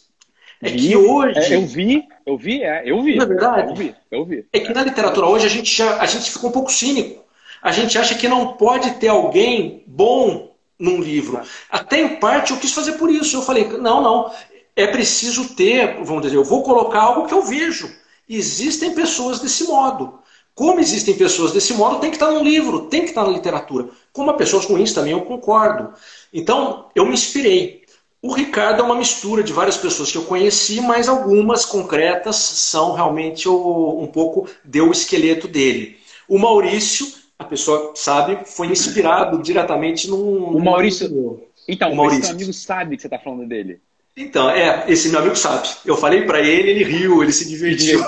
[0.61, 1.39] É que hoje.
[1.39, 3.15] É, eu vi, eu vi, é, eu vi.
[3.15, 3.69] Não é verdade?
[3.69, 4.45] Eu vi, eu vi.
[4.51, 7.23] É que na literatura hoje a gente, já, a gente ficou um pouco cínico.
[7.61, 11.41] A gente acha que não pode ter alguém bom num livro.
[11.69, 13.37] Até em parte eu quis fazer por isso.
[13.37, 14.31] Eu falei, não, não.
[14.75, 17.91] É preciso ter, vamos dizer, eu vou colocar algo que eu vejo.
[18.29, 20.19] Existem pessoas desse modo.
[20.53, 23.89] Como existem pessoas desse modo, tem que estar no livro, tem que estar na literatura.
[24.11, 25.93] Como há pessoas ruins também, eu concordo.
[26.33, 27.83] Então, eu me inspirei.
[28.21, 32.93] O Ricardo é uma mistura de várias pessoas que eu conheci, mas algumas concretas são
[32.93, 35.97] realmente o, um pouco deu o esqueleto dele.
[36.27, 40.45] O Maurício, a pessoa sabe, foi inspirado diretamente num.
[40.45, 41.08] O Maurício.
[41.10, 41.43] No...
[41.67, 42.23] Então, o Maurício.
[42.23, 43.80] esse amigo sabe que você está falando dele.
[44.15, 45.67] Então, é, esse meu amigo sabe.
[45.86, 47.99] Eu falei para ele, ele riu, ele se divertiu.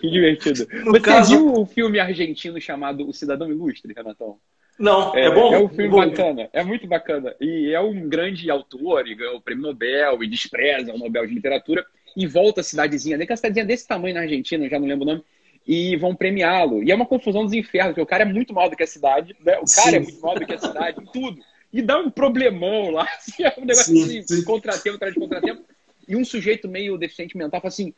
[0.00, 0.66] Que divertido.
[0.66, 0.66] Que divertido.
[0.90, 1.30] Você caso...
[1.30, 4.38] viu o filme argentino chamado O Cidadão Ilustre, Renatão?
[4.78, 5.54] Não, é, é bom.
[5.54, 5.98] É um filme bom.
[5.98, 7.34] bacana, é muito bacana.
[7.40, 11.34] E é um grande autor, e ganhou o prêmio Nobel, e despreza o Nobel de
[11.34, 11.84] Literatura,
[12.16, 15.04] e volta a cidadezinha, nem que a cidadezinha desse tamanho na Argentina, já não lembro
[15.04, 15.24] o nome,
[15.66, 16.82] e vão premiá-lo.
[16.82, 18.86] E é uma confusão dos infernos, porque o cara é muito maior do que a
[18.86, 19.58] cidade, né?
[19.58, 19.96] o cara é sim.
[19.96, 21.40] é muito maior do que a cidade, em tudo.
[21.72, 24.44] E dá um problemão lá, assim, é um negócio sim, assim, sim.
[24.44, 25.62] contratempo atrás de contratempo.
[26.06, 27.94] E um sujeito meio deficiente mental fala assim: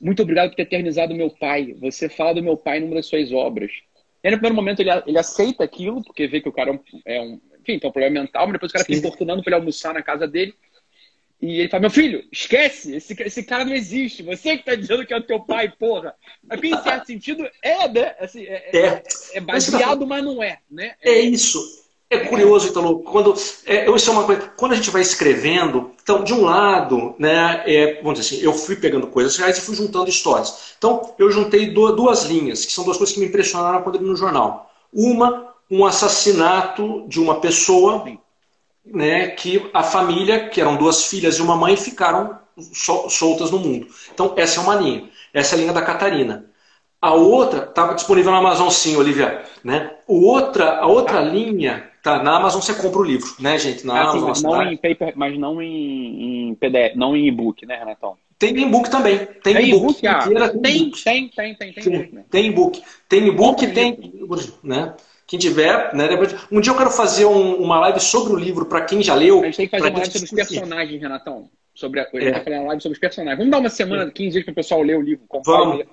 [0.00, 1.74] muito obrigado por ter eternizado meu pai.
[1.80, 3.70] Você fala do meu pai numa das suas obras.
[4.26, 6.72] E aí, no primeiro momento, ele, ele aceita aquilo, porque vê que o cara é
[6.72, 6.80] um.
[7.06, 9.60] É um enfim, tem um problema mental, mas depois o cara fica importunando para ele
[9.60, 10.52] almoçar na casa dele.
[11.40, 14.24] E ele fala: Meu filho, esquece, esse, esse cara não existe.
[14.24, 16.12] Você que tá dizendo que é o teu pai, porra.
[16.42, 18.16] Mas, em certo sentido, é, né?
[18.18, 19.02] Assim, é, é, é.
[19.34, 20.58] é baseado, mas não é.
[20.68, 20.96] Né?
[21.02, 21.60] É isso.
[22.08, 23.34] É curioso, Italo, quando
[23.66, 27.64] é, isso é uma coisa, quando a gente vai escrevendo, então de um lado, né,
[27.66, 30.74] é, vamos dizer assim, eu fui pegando coisas reais e fui juntando histórias.
[30.78, 34.08] Então eu juntei duas linhas, que são duas coisas que me impressionaram quando eu li
[34.08, 34.70] no jornal.
[34.92, 38.04] Uma, um assassinato de uma pessoa,
[38.84, 42.38] né, que a família, que eram duas filhas e uma mãe, ficaram
[43.08, 43.88] soltas no mundo.
[44.14, 45.10] Então essa é uma linha.
[45.34, 46.48] Essa é a linha da Catarina.
[47.02, 49.44] A outra estava disponível na Amazon sim, Olivia.
[49.64, 49.90] Né?
[50.06, 53.84] O outra, a outra linha Tá, na Amazon você compra o livro, né, gente?
[53.84, 54.32] Na ah, Amazon.
[54.32, 58.16] Sim, mas, não em paper, mas não em, em PDF, não em e-book, né, Renatão?
[58.38, 59.26] Tem e-book também.
[59.42, 60.06] Tem e-book.
[60.06, 60.20] Ah,
[60.62, 62.80] tem, tem, tem, tem, tem, tem, tem e-book.
[63.08, 64.12] Tem e-book, tem,
[64.62, 64.94] né?
[65.26, 66.08] Quem tiver, né?
[66.52, 69.40] Um dia eu quero fazer um, uma live sobre o livro para quem já leu.
[69.40, 71.50] A gente tem que fazer uma live sobre os personagens, Renatão.
[71.74, 72.40] Sobre a, a gente é.
[72.40, 73.38] vai uma live sobre os personagens.
[73.38, 75.24] Vamos dar uma semana, 15 dias para o pessoal ler o livro.
[75.44, 75.84] Vamos.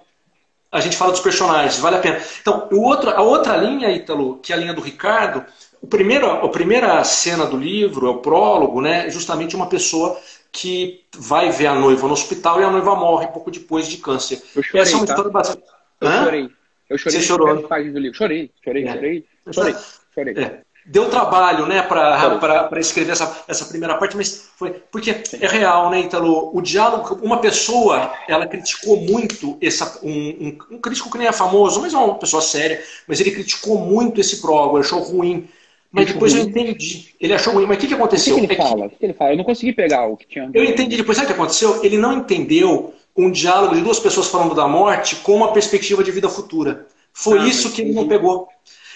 [0.72, 2.20] A gente fala dos personagens, vale a pena.
[2.42, 5.46] Então, o outro, a outra linha, Ítalo, que é a linha do Ricardo,
[5.84, 9.06] o primeiro, a primeira cena do livro, é o prólogo, né?
[9.06, 10.18] É justamente uma pessoa
[10.50, 14.42] que vai ver a noiva no hospital e a noiva morre pouco depois de câncer.
[14.56, 15.12] Eu chorei, Essa é uma tá?
[15.12, 15.64] história bastante...
[16.00, 16.24] Eu Hã?
[16.24, 16.50] chorei.
[16.90, 17.20] Eu chorei.
[17.20, 17.68] Você chorou?
[17.68, 18.18] Do livro.
[18.18, 18.94] Chorei, chorei, é.
[18.94, 19.76] chorei, chorei,
[20.16, 20.34] chorei.
[20.42, 20.62] É.
[20.86, 26.00] Deu trabalho, né, para escrever essa, essa primeira parte, mas foi porque é real, né,
[26.00, 26.50] Italo?
[26.56, 31.32] O diálogo, uma pessoa, ela criticou muito essa, um, um, um crítico que nem é
[31.34, 35.50] famoso, mas é uma pessoa séria, mas ele criticou muito esse prólogo, achou ruim.
[35.94, 37.14] Mas depois eu entendi.
[37.22, 37.68] Ele achou ruim.
[37.68, 38.36] Mas o que, que aconteceu?
[38.36, 38.90] O que, que ele é fala?
[38.90, 38.96] Que...
[38.96, 39.32] O que ele fala?
[39.32, 40.50] Eu não consegui pegar o que tinha.
[40.52, 40.98] Eu entendi.
[40.98, 41.86] Depois sabe o que aconteceu?
[41.86, 46.12] Ele não entendeu um diálogo de duas pessoas falando da morte com uma perspectiva de
[46.12, 46.88] vida futura.
[47.14, 48.48] Foi ah, isso que ele não pegou.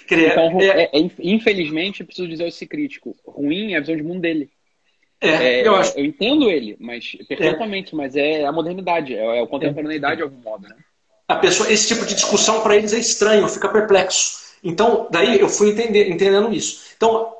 [0.09, 0.65] Dizer, então, é...
[0.65, 3.15] É, é, infelizmente, eu preciso dizer esse crítico.
[3.27, 4.49] Ruim é a visão de mundo dele.
[5.21, 5.97] É, é, eu, acho...
[5.99, 10.67] eu entendo ele, mas perfeitamente, mas é a modernidade, é, a contemporaneidade de algum modo,
[10.67, 10.75] né?
[11.27, 14.46] A pessoa, esse tipo de discussão para eles é estranho, fica perplexo.
[14.63, 16.81] Então, daí eu fui entender, entendendo isso.
[16.95, 17.33] Então,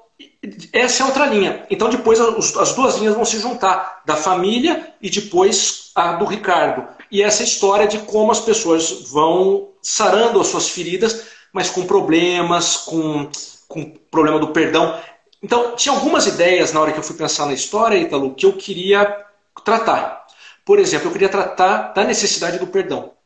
[0.71, 1.65] essa é outra linha.
[1.69, 6.87] Então, depois as duas linhas vão se juntar, da família e depois a do Ricardo.
[7.11, 12.77] E essa história de como as pessoas vão sarando as suas feridas, mas com problemas,
[12.77, 13.29] com,
[13.67, 14.99] com problema do perdão.
[15.41, 18.53] Então, tinha algumas ideias na hora que eu fui pensar na história, Ítalo, que eu
[18.53, 19.25] queria
[19.63, 20.25] tratar.
[20.65, 23.16] Por exemplo, eu queria tratar da necessidade do perdão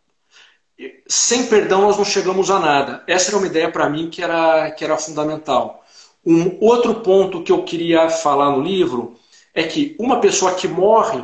[1.08, 3.04] sem perdão nós não chegamos a nada.
[3.08, 5.84] Essa era uma ideia para mim que era, que era fundamental.
[6.26, 9.15] Um outro ponto que eu queria falar no livro
[9.54, 11.24] é que uma pessoa que morre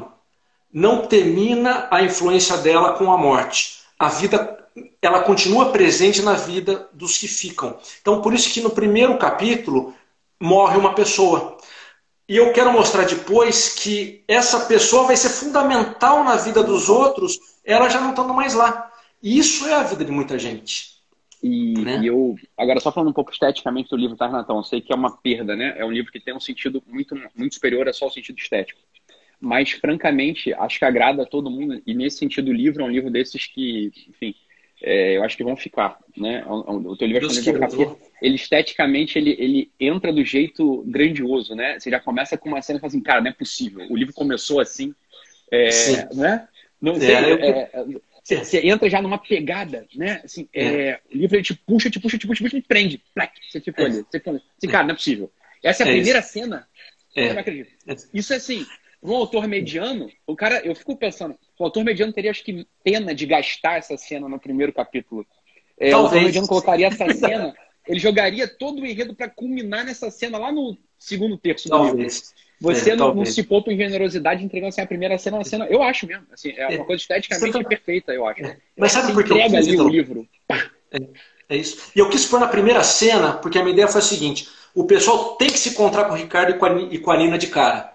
[0.71, 3.81] não termina a influência dela com a morte.
[3.97, 4.57] A vida
[5.01, 7.77] ela continua presente na vida dos que ficam.
[8.01, 9.93] Então, por isso que no primeiro capítulo
[10.39, 11.57] morre uma pessoa.
[12.27, 17.39] E eu quero mostrar depois que essa pessoa vai ser fundamental na vida dos outros,
[17.63, 18.91] ela já não estando mais lá.
[19.21, 20.97] Isso é a vida de muita gente.
[21.41, 21.99] E, né?
[22.01, 24.57] e, eu, agora só falando um pouco esteticamente do livro, tá, Renatão?
[24.57, 25.75] Eu sei que é uma perda, né?
[25.77, 28.79] É um livro que tem um sentido muito, muito superior a só o sentido estético.
[29.39, 31.81] Mas, francamente, acho que agrada a todo mundo.
[31.85, 34.33] E nesse sentido, o livro é um livro desses que, enfim,
[34.81, 36.43] é, eu acho que vão ficar, né?
[36.47, 41.55] O, teu livro, acho que vai ficar, ele esteticamente ele, ele entra do jeito grandioso,
[41.55, 41.79] né?
[41.79, 43.85] Você já começa com uma cena e fala assim, cara, não é possível.
[43.89, 44.93] O livro começou assim,
[45.51, 46.47] é, né?
[46.79, 47.85] Não é, sei, é.
[48.27, 50.19] Você, você, entra já numa pegada, né?
[50.21, 50.65] Assim, é.
[50.65, 53.01] É, o livro ele te puxa, te puxa, te puxa, te puxa, te prende.
[53.49, 54.05] Você tipo ali.
[54.09, 55.31] Você fala assim, cara, não é possível.
[55.63, 56.33] Essa é a primeira isso.
[56.33, 56.67] cena.
[57.09, 57.71] Você não acredita.
[58.13, 58.65] Isso é assim,
[59.01, 63.15] um autor mediano, o cara, eu fico pensando, o autor mediano teria acho que pena
[63.15, 65.25] de gastar essa cena no primeiro capítulo.
[65.79, 67.55] É, o autor mediano colocaria essa cena,
[67.87, 71.95] ele jogaria todo o enredo para culminar nessa cena lá no segundo terço do Talvez.
[71.95, 72.46] livro.
[72.59, 75.65] Você é, não, não, se poupa em generosidade entregando assim, a primeira cena, uma cena.
[75.65, 76.25] Eu acho mesmo.
[76.31, 77.63] Assim, é, uma coisa esteticamente tá...
[77.63, 78.43] perfeita, eu acho.
[78.43, 78.57] É.
[78.75, 79.85] Mas sabe por que eu quis, ali então?
[79.85, 80.27] o livro.
[80.91, 80.97] É,
[81.49, 81.91] é, isso.
[81.95, 84.85] E eu quis pôr na primeira cena, porque a minha ideia foi a seguinte: o
[84.85, 87.37] pessoal tem que se encontrar com o Ricardo e com a, e com a Nina
[87.37, 87.93] de cara.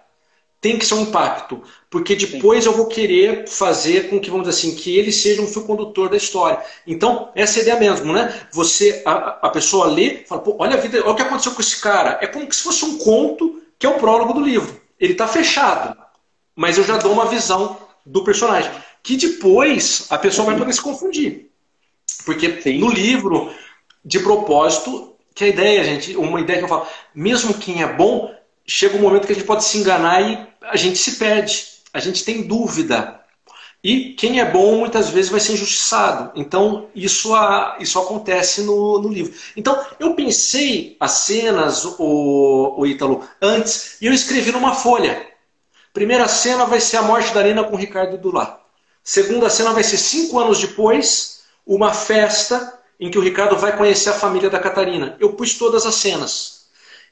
[0.60, 1.60] Tem que ser um impacto.
[1.90, 2.70] Porque depois Sim.
[2.70, 6.08] eu vou querer fazer com que, vamos dizer assim, que ele seja um fio condutor
[6.08, 6.60] da história.
[6.86, 8.32] Então, essa é a ideia mesmo, né?
[8.52, 11.60] Você, a, a pessoa lê, fala, pô, olha a vida, olha o que aconteceu com
[11.60, 12.18] esse cara.
[12.22, 14.80] É como se fosse um conto que é o prólogo do livro.
[14.96, 15.98] Ele está fechado,
[16.54, 18.70] mas eu já dou uma visão do personagem.
[19.02, 21.50] Que depois a pessoa vai poder se confundir.
[22.24, 22.78] Porque Sim.
[22.78, 23.52] no livro,
[24.04, 28.32] de propósito, que a ideia, gente, uma ideia que eu falo, mesmo quem é bom,
[28.64, 31.66] chega um momento que a gente pode se enganar e a gente se perde.
[31.92, 33.20] A gente tem dúvida.
[33.84, 36.30] E quem é bom muitas vezes vai ser injustiçado.
[36.38, 39.34] Então, isso, a, isso acontece no, no livro.
[39.56, 45.26] Então, eu pensei as cenas, o, o Ítalo, antes, e eu escrevi numa folha.
[45.92, 48.60] Primeira cena vai ser a morte da Arena com o Ricardo Dulá.
[49.02, 54.10] Segunda cena vai ser cinco anos depois, uma festa em que o Ricardo vai conhecer
[54.10, 55.16] a família da Catarina.
[55.18, 56.66] Eu pus todas as cenas.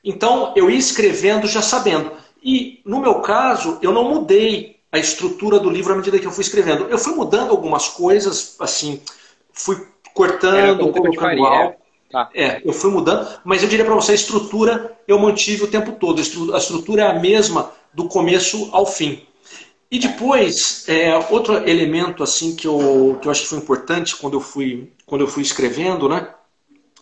[0.04, 2.12] Então, eu ia escrevendo já sabendo.
[2.42, 6.32] E, no meu caso, eu não mudei a estrutura do livro à medida que eu
[6.32, 6.86] fui escrevendo.
[6.88, 9.00] Eu fui mudando algumas coisas, assim,
[9.52, 11.74] fui cortando, colocando algo.
[12.10, 12.28] Tá.
[12.34, 15.92] É, eu fui mudando, mas eu diria para você, a estrutura eu mantive o tempo
[15.92, 16.18] todo.
[16.18, 19.24] A estrutura é a mesma do começo ao fim.
[19.88, 24.34] E depois, é, outro elemento assim que eu, que eu acho que foi importante quando
[24.34, 26.28] eu fui, quando eu fui escrevendo, né,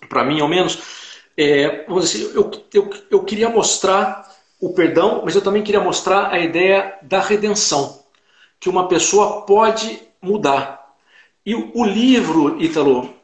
[0.09, 0.79] para mim ao menos,
[1.37, 4.27] é, eu, eu, eu queria mostrar
[4.60, 8.02] o perdão, mas eu também queria mostrar a ideia da redenção,
[8.58, 10.94] que uma pessoa pode mudar.
[11.46, 13.14] E o livro, Ítalo,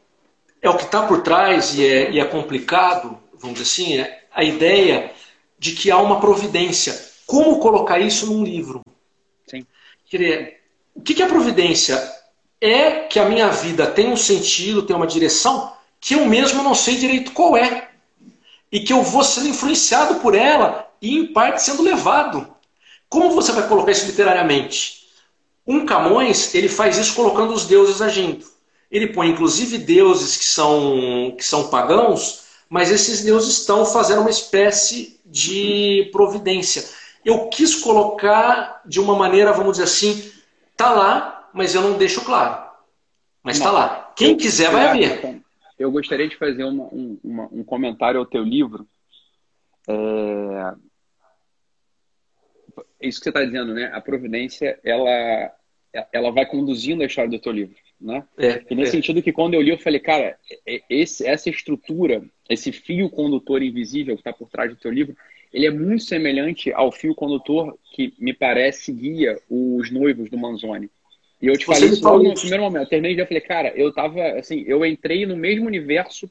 [0.61, 4.23] é o que está por trás e é, e é complicado, vamos dizer assim, é
[4.33, 5.11] a ideia
[5.59, 6.99] de que há uma providência.
[7.25, 8.81] Como colocar isso num livro?
[9.47, 9.65] Sim.
[10.09, 10.61] Quer
[10.95, 12.01] o que é providência?
[12.61, 16.73] É que a minha vida tem um sentido, tem uma direção que eu mesmo não
[16.73, 17.89] sei direito qual é.
[18.71, 22.47] E que eu vou sendo influenciado por ela e, em parte, sendo levado.
[23.09, 25.05] Como você vai colocar isso literariamente?
[25.67, 28.45] Um Camões, ele faz isso colocando os deuses agindo.
[28.91, 34.29] Ele põe, inclusive, deuses que são, que são pagãos, mas esses deuses estão fazendo uma
[34.29, 36.85] espécie de providência.
[37.23, 40.31] Eu quis colocar de uma maneira, vamos dizer assim,
[40.77, 42.63] tá lá, mas eu não deixo claro.
[43.43, 44.11] Mas está lá.
[44.15, 45.41] Quem quiser vai ver.
[45.77, 48.87] Eu gostaria de fazer uma, um, uma, um comentário ao teu livro.
[49.87, 50.73] É...
[53.01, 53.91] Isso que você está dizendo, né?
[53.93, 55.53] A providência, ela,
[56.11, 58.23] ela vai conduzindo a história do teu livro, né?
[58.37, 58.91] É, e nesse é.
[58.93, 60.37] sentido que quando eu li, eu falei, cara,
[60.89, 65.15] esse, essa estrutura, esse fio condutor invisível que está por trás do teu livro,
[65.53, 70.89] ele é muito semelhante ao fio condutor que me parece guia os noivos do Manzoni.
[71.41, 72.83] E eu te falei isso logo no primeiro momento.
[72.83, 76.29] Eu terminei e já falei, cara, eu tava, assim, eu entrei no mesmo universo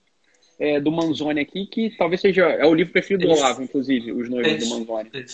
[0.58, 4.28] é, do Manzoni aqui, que talvez seja, é o livro preferido do Olavo, inclusive, Os
[4.28, 5.10] Noivos do Manzoni.
[5.12, 5.24] É,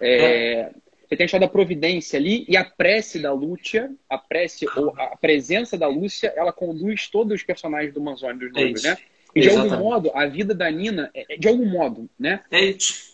[0.00, 4.94] você tem a história da providência ali e a prece da Lúcia, a prece ou
[4.96, 8.96] a presença da Lúcia, ela conduz todos os personagens do Manzoni, dos noivos, né?
[9.34, 9.74] E de Exatamente.
[9.74, 12.40] algum modo, a vida da Nina, é, de algum modo, né?
[12.50, 13.10] É isso.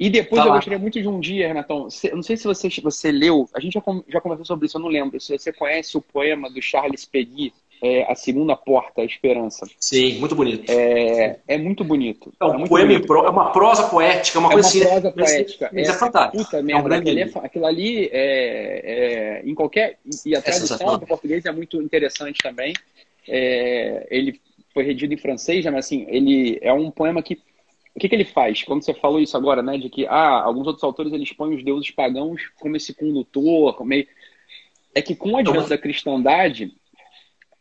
[0.00, 0.56] E depois tá eu lá.
[0.56, 1.88] gostaria muito de um dia, Renatão.
[2.04, 4.82] Eu não sei se você, você leu, a gente já, já conversou sobre isso, eu
[4.82, 5.20] não lembro.
[5.20, 7.52] Se você conhece o poema do Charles Peggy,
[7.82, 9.66] é, A Segunda Porta, A Esperança.
[9.78, 10.70] Sim, muito bonito.
[10.70, 12.32] É, é muito bonito.
[12.40, 13.00] É, um é poema.
[13.00, 14.88] Pro, é uma prosa poética, é uma é coisa uma assim.
[14.88, 15.70] prosa poética.
[15.72, 16.44] Mas é, é fantástico.
[16.44, 19.98] Puta merda, é um aquilo, é, aquilo, ali é, em qualquer.
[20.24, 22.74] E a tradução para português é muito interessante também.
[23.26, 24.40] ele
[24.72, 27.38] foi redigido em francês, mas assim, ele é um poema que
[27.94, 28.62] o que, que ele faz?
[28.62, 31.64] Quando você falou isso agora, né, de que ah, alguns outros autores eles põem os
[31.64, 34.06] deuses pagãos como esse condutor, como meio...
[34.94, 36.72] é que com o advento da cristandade,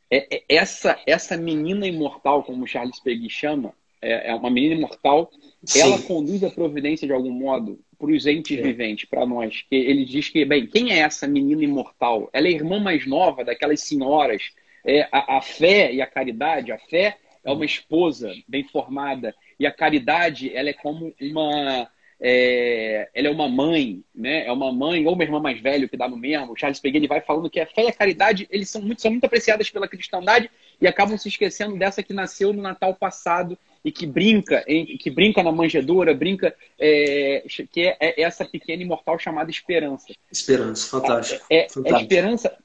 [0.09, 5.29] é, é, essa essa menina imortal, como Charles Peggy chama, é, é uma menina imortal,
[5.63, 5.81] Sim.
[5.81, 8.61] ela conduz a providência de algum modo para os entes é.
[8.61, 9.65] viventes, para nós.
[9.71, 12.29] Ele diz que, bem, quem é essa menina imortal?
[12.31, 14.51] Ela é a irmã mais nova daquelas senhoras.
[14.85, 19.65] É, a, a fé e a caridade, a fé é uma esposa bem formada e
[19.65, 21.89] a caridade, ela é como uma.
[22.19, 24.45] É, ela é uma mãe, né?
[24.47, 26.51] É uma mãe ou uma irmã mais velha que dá no mesmo.
[26.51, 29.01] O Charles Peguet ele vai falando que a fé e a caridade eles são muito,
[29.01, 30.49] são muito apreciadas pela cristandade
[30.81, 34.65] e acabam se esquecendo dessa que nasceu no Natal passado e que brinca,
[34.99, 40.07] que brinca na manjedoura, brinca é, que é, é, essa pequena imortal chamada esperança.
[40.31, 41.45] Esperança, fantástico.
[41.49, 41.97] É, é, fantástico.
[41.97, 42.57] é esperança.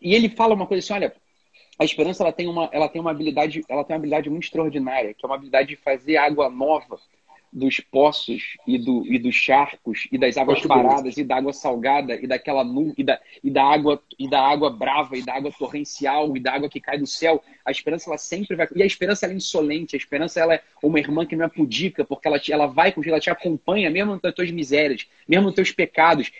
[0.00, 1.12] E ele fala uma coisa assim, olha,
[1.78, 5.12] a esperança ela tem uma, ela tem uma habilidade, ela tem uma habilidade muito extraordinária,
[5.14, 6.98] que é uma habilidade de fazer água nova
[7.52, 12.14] dos poços e, do, e dos charcos e das águas paradas e da água salgada
[12.14, 15.50] e daquela nu, e da, e da água e da água brava e da água
[15.50, 18.86] torrencial e da água que cai do céu a esperança ela sempre vai e a
[18.86, 22.28] esperança ela é insolente a esperança ela é uma irmã que não é pudica porque
[22.28, 25.72] ela te, ela vai com ela te acompanha mesmo nas tuas misérias mesmo nos teus
[25.72, 26.30] pecados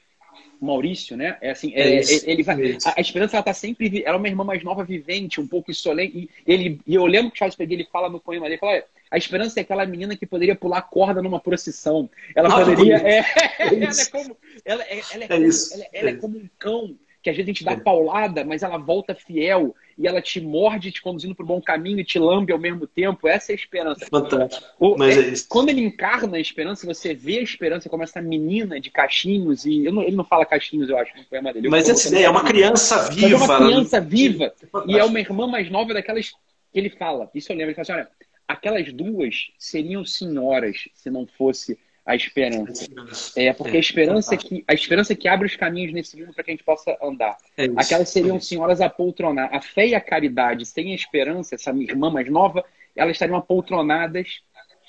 [0.60, 1.36] Maurício, né?
[1.40, 4.18] É assim, é, é isso, ele vai, a, a, esperança ela tá sempre, ela é
[4.18, 6.16] uma irmã mais nova, vivente, um pouco insolente.
[6.16, 8.84] E ele, e eu lembro que Charles Peguet ele fala no poema dele, ele fala,
[9.10, 12.08] a esperança é aquela menina que poderia pular corda numa procissão.
[12.34, 13.24] Ela ah, poderia, é, é
[13.58, 17.36] ela é como, ela, ela, é, como, ela, ela é como um cão que às
[17.36, 21.34] vezes a gente dá paulada, mas ela volta fiel e ela te morde, te conduzindo
[21.34, 23.28] para o bom caminho e te lambe ao mesmo tempo.
[23.28, 24.06] Essa é a esperança.
[24.06, 24.66] Fantástico.
[24.78, 25.46] O, mas é, é isso.
[25.46, 29.82] Quando ele encarna a esperança, você vê a esperança como essa menina de cachinhos, e
[29.90, 31.68] não, ele não fala cachinhos, eu acho, no poema dele.
[31.68, 33.34] Mas essa ideia é uma criança viva.
[33.34, 34.54] é uma criança viva.
[34.86, 37.30] E é uma irmã mais nova daquelas que ele fala.
[37.34, 37.72] Isso eu lembro.
[37.72, 38.08] Ele fala assim, olha,
[38.48, 42.88] aquelas duas seriam senhoras se não fosse a esperança.
[43.36, 46.50] É porque a esperança que a esperança que abre os caminhos nesse mundo para que
[46.50, 47.36] a gente possa andar.
[47.56, 49.54] É Aquelas seriam senhoras a poltronar.
[49.54, 52.64] A fé e a caridade sem a esperança, essa minha irmã mais nova,
[52.96, 54.40] elas estariam apoltronadas,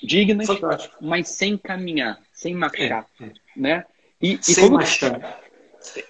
[0.02, 0.96] dignas, Fantástico.
[1.00, 3.30] mas sem caminhar, sem marchar, é, é.
[3.56, 3.84] né?
[4.20, 5.40] E, sem e quando, marchar.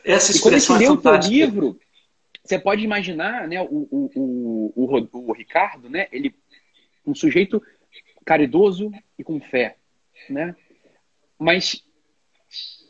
[0.05, 1.81] Essa expressão e quando gente lê o teu livro,
[2.45, 6.35] você pode imaginar, né, o, o, o, o, o Ricardo, né, ele
[7.07, 7.63] um sujeito
[8.25, 9.77] caridoso e com fé,
[10.29, 10.55] né?
[11.43, 11.83] Mas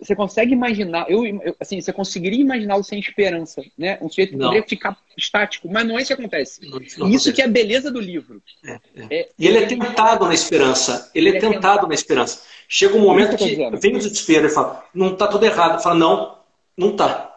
[0.01, 3.99] você consegue imaginar, eu, eu, assim, você conseguiria imaginá-lo sem esperança, né?
[4.03, 4.49] Um sujeito que não.
[4.49, 6.61] poderia ficar estático, mas não é isso que acontece.
[6.63, 7.33] Não, não isso acontece.
[7.33, 8.43] que é a beleza do livro.
[8.65, 9.07] É, é.
[9.11, 11.11] É, e ele é tentado na esperança.
[11.15, 12.43] Ele, é ele é tentado, tentado na esperança.
[12.69, 15.83] Chega um momento que, que vem o desespero e fala, não está tudo errado.
[15.83, 16.39] Fala, não,
[16.77, 17.33] não está.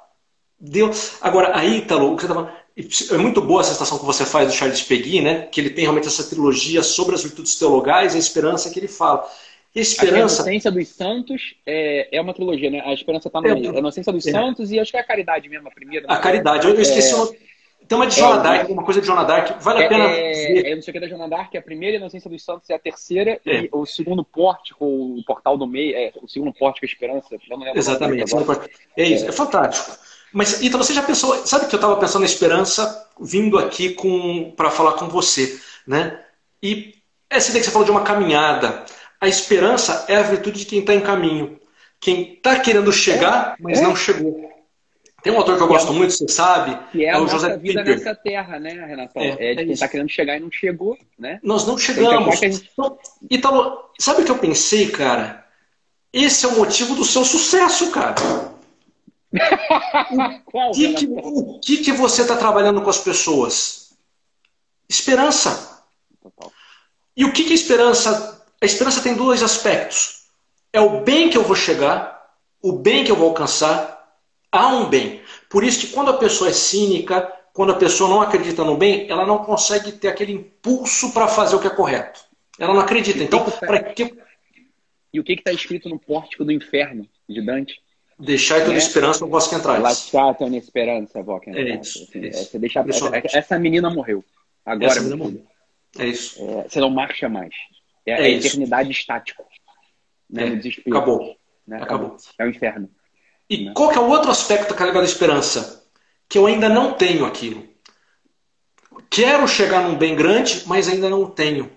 [0.60, 0.90] Deu.
[1.22, 2.54] Agora, aí, Ítalo, o que você tá falando,
[3.12, 5.44] é muito boa essa citação que você faz do Charles Peggy, né?
[5.44, 8.88] Que ele tem realmente essa trilogia sobre as virtudes teologais e a esperança que ele
[8.88, 9.26] fala.
[9.76, 10.42] A esperança.
[10.42, 12.82] A inocência dos santos é, é uma trilogia, né?
[12.86, 13.76] A esperança está no é, meio.
[13.76, 14.32] A inocência dos é.
[14.32, 16.06] santos e acho que é a caridade mesmo, a primeira.
[16.08, 16.68] A caridade.
[16.68, 17.16] Eu esqueci é...
[17.16, 17.32] uma...
[17.88, 19.62] Tem uma de Jonah é, Dark, uma coisa de Jonah Dark.
[19.62, 20.06] Vale a pena.
[20.06, 22.68] É, é, não sei o que da Jonah Dark, é a primeira Inocência dos Santos
[22.70, 23.40] e a terceira.
[23.46, 27.38] E o segundo pórtico, o portal do meio, é, o segundo pórtico, a esperança.
[27.76, 28.34] Exatamente.
[28.98, 29.96] É isso, é fantástico.
[30.34, 31.36] Mas, então, você já pensou.
[31.46, 33.96] Sabe que eu estava pensando na esperança vindo aqui
[34.56, 36.20] para falar com você, né?
[36.64, 36.96] E
[37.30, 38.84] essa ideia que você falou de uma caminhada.
[39.26, 41.60] A esperança é a virtude de quem está em caminho.
[42.00, 44.52] Quem está querendo chegar, mas não chegou.
[45.24, 47.84] Tem um autor que eu gosto muito, você sabe, que é, é o José vida
[47.84, 47.98] Piper.
[47.98, 49.18] nessa terra, né, Renato?
[49.18, 51.40] É, é de quem está querendo chegar e não chegou, né?
[51.42, 52.38] Nós não chegamos.
[52.38, 52.70] Gente...
[52.72, 55.44] Então, Italo, sabe o que eu pensei, cara?
[56.14, 58.14] Esse é o motivo do seu sucesso, cara.
[60.46, 63.90] Qual, o que, que, o que, que você está trabalhando com as pessoas?
[64.88, 65.84] Esperança.
[67.18, 68.36] E o que, que é esperança?
[68.62, 70.26] A esperança tem dois aspectos.
[70.72, 73.96] É o bem que eu vou chegar, o bem que eu vou alcançar
[74.52, 75.22] há um bem.
[75.50, 79.10] Por isso que quando a pessoa é cínica, quando a pessoa não acredita no bem,
[79.10, 82.20] ela não consegue ter aquele impulso para fazer o que é correto.
[82.60, 83.24] Ela não acredita.
[83.24, 84.14] Então, para que.
[85.14, 87.82] E o que está escrito no pórtico do inferno de Dante?
[88.18, 88.78] Deixar toda é.
[88.78, 89.82] esperança no vosso que entrais.
[89.82, 92.04] Lasciate ogni speranza, vó que É isso.
[92.04, 92.52] Assim, é isso.
[92.52, 92.84] Você deixa...
[93.34, 94.24] Essa menina morreu.
[94.66, 95.46] Agora menina morreu.
[95.98, 96.42] É isso.
[96.42, 97.54] É, você não marcha mais.
[98.06, 99.44] É, é a eternidade estática.
[100.30, 100.98] Né, no desespero.
[100.98, 101.38] Acabou.
[101.68, 101.82] Né?
[101.82, 102.18] Acabou.
[102.40, 102.90] É o inferno.
[103.50, 105.84] E qual que é o outro aspecto carregado de esperança?
[106.28, 107.68] Que eu ainda não tenho aquilo.
[109.10, 111.72] Quero chegar num bem grande, mas ainda não tenho.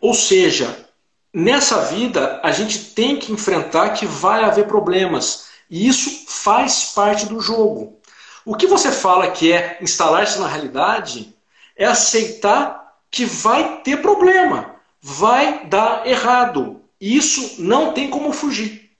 [0.00, 0.88] Ou seja,
[1.32, 5.50] nessa vida a gente tem que enfrentar que vai haver problemas.
[5.70, 8.00] E isso faz parte do jogo.
[8.44, 11.34] O que você fala que é instalar-se na realidade
[11.76, 14.71] é aceitar que vai ter problema,
[15.02, 16.80] vai dar errado.
[17.00, 18.90] Isso não tem como fugir.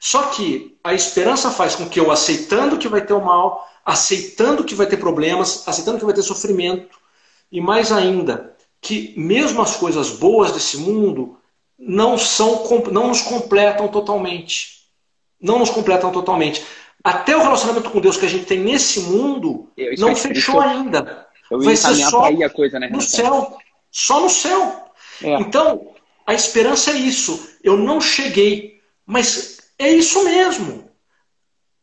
[0.00, 4.64] Só que a esperança faz com que eu, aceitando que vai ter o mal, aceitando
[4.64, 6.98] que vai ter problemas, aceitando que vai ter sofrimento,
[7.52, 11.38] e mais ainda, que mesmo as coisas boas desse mundo
[11.78, 14.82] não, são, não nos completam totalmente.
[15.40, 16.64] Não nos completam totalmente.
[17.04, 21.28] Até o relacionamento com Deus que a gente tem nesse mundo eu, não fechou ainda.
[21.50, 23.56] Vai ser só coisa, né, no céu.
[23.90, 24.81] Só no céu.
[25.22, 25.34] É.
[25.40, 25.92] Então,
[26.26, 27.48] a esperança é isso.
[27.62, 30.90] Eu não cheguei, mas é isso mesmo.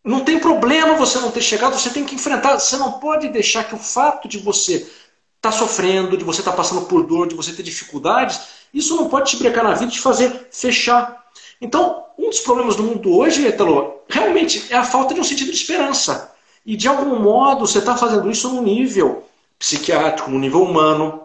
[0.03, 2.57] Não tem problema você não ter chegado, você tem que enfrentar.
[2.59, 4.91] Você não pode deixar que o fato de você estar
[5.41, 8.39] tá sofrendo, de você estar tá passando por dor, de você ter dificuldades,
[8.73, 11.25] isso não pode te brecar na vida, te fazer fechar.
[11.61, 15.51] Então, um dos problemas do mundo hoje, Etalo, realmente é a falta de um sentido
[15.51, 16.33] de esperança.
[16.65, 19.23] E de algum modo você está fazendo isso num nível
[19.57, 21.23] psiquiátrico, num nível humano.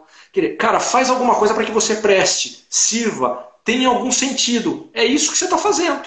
[0.58, 4.90] Cara, faz alguma coisa para que você preste, sirva, tenha algum sentido.
[4.92, 6.02] É isso que você está fazendo.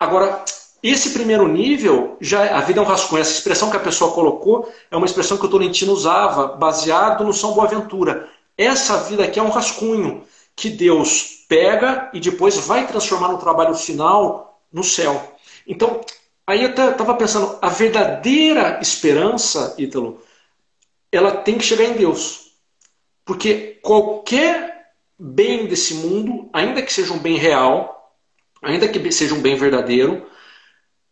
[0.00, 0.44] Agora,
[0.82, 3.20] esse primeiro nível, já a vida é um rascunho.
[3.20, 7.32] Essa expressão que a pessoa colocou é uma expressão que o Tolentino usava, baseado no
[7.32, 8.28] São Boaventura.
[8.56, 10.24] Essa vida aqui é um rascunho
[10.54, 15.36] que Deus pega e depois vai transformar no trabalho final no céu.
[15.66, 16.00] Então,
[16.46, 20.22] aí eu estava pensando, a verdadeira esperança, Ítalo,
[21.10, 22.47] ela tem que chegar em Deus.
[23.28, 28.16] Porque qualquer bem desse mundo, ainda que seja um bem real,
[28.62, 30.26] ainda que seja um bem verdadeiro,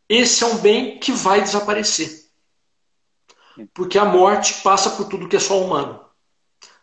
[0.08, 2.24] esse é um bem que vai desaparecer.
[3.74, 6.00] Porque a morte passa por tudo que é só humano.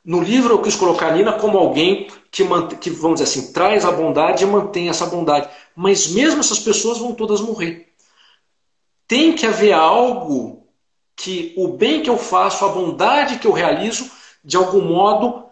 [0.05, 2.45] No livro eu quis colocar a Nina como alguém que,
[2.79, 5.49] que, vamos dizer assim, traz a bondade e mantém essa bondade.
[5.75, 7.91] Mas mesmo essas pessoas vão todas morrer.
[9.07, 10.67] Tem que haver algo
[11.15, 14.11] que o bem que eu faço, a bondade que eu realizo,
[14.43, 15.45] de algum modo,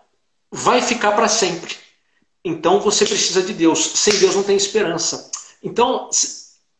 [0.51, 1.75] vai ficar para sempre.
[2.43, 3.79] Então você precisa de Deus.
[3.95, 5.29] Sem Deus não tem esperança.
[5.63, 6.09] Então,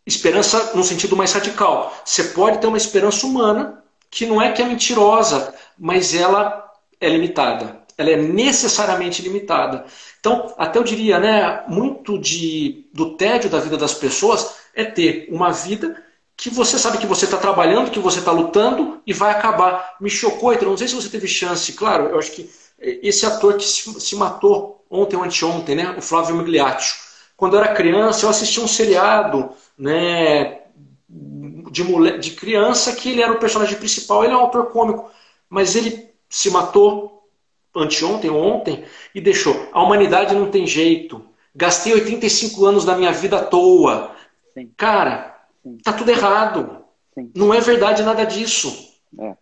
[0.06, 1.96] esperança no sentido mais radical.
[2.04, 7.08] Você pode ter uma esperança humana, que não é que é mentirosa, mas ela é
[7.08, 7.82] limitada.
[7.98, 9.86] Ela é necessariamente limitada.
[10.20, 15.28] Então, até eu diria, né, muito de, do tédio da vida das pessoas é ter
[15.30, 16.02] uma vida
[16.42, 19.96] que você sabe que você está trabalhando, que você está lutando e vai acabar.
[20.02, 21.72] Me chocou, então não sei se você teve chance.
[21.74, 25.94] Claro, eu acho que esse ator que se, matou ontem ou anteontem, né?
[25.96, 26.96] o Flávio Migliaccio.
[27.38, 30.62] Quando eu era criança, eu assistia um seriado né,
[31.08, 35.12] de, mulher, de criança que ele era o personagem principal, ele é um autor cômico,
[35.48, 37.30] mas ele se matou
[37.76, 38.84] anteontem ou ontem
[39.14, 39.70] e deixou.
[39.72, 41.24] A humanidade não tem jeito.
[41.56, 44.16] Gastei 85 anos da minha vida à toa.
[44.56, 44.72] Sim.
[44.76, 45.31] Cara,
[45.64, 45.78] Sim.
[45.84, 46.84] tá tudo errado.
[47.14, 47.32] Sim.
[47.36, 48.92] Não é verdade nada disso.
[49.20, 49.36] É,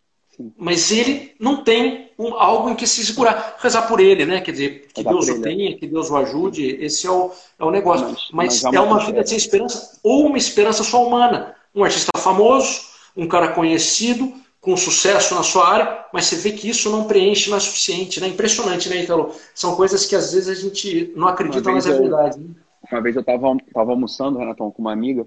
[0.58, 3.58] Mas ele não tem um, algo em que se segurar.
[3.60, 4.42] Rezar por ele, né?
[4.42, 6.66] Quer dizer, que Deus o tenha, que Deus o ajude.
[6.84, 8.08] Esse é o, é o negócio.
[8.08, 11.56] Mas, mas, mas é uma vida sem esperança ou uma esperança só humana.
[11.74, 12.82] Um artista famoso,
[13.16, 17.50] um cara conhecido, com sucesso na sua área, mas você vê que isso não preenche
[17.50, 18.28] mais o suficiente, né?
[18.28, 19.34] Impressionante, né, Italo?
[19.56, 22.40] São coisas que às vezes a gente não acredita na realidade.
[22.40, 22.50] Né?
[22.92, 25.26] Uma vez eu estava tava almoçando, Renatão, com uma amiga,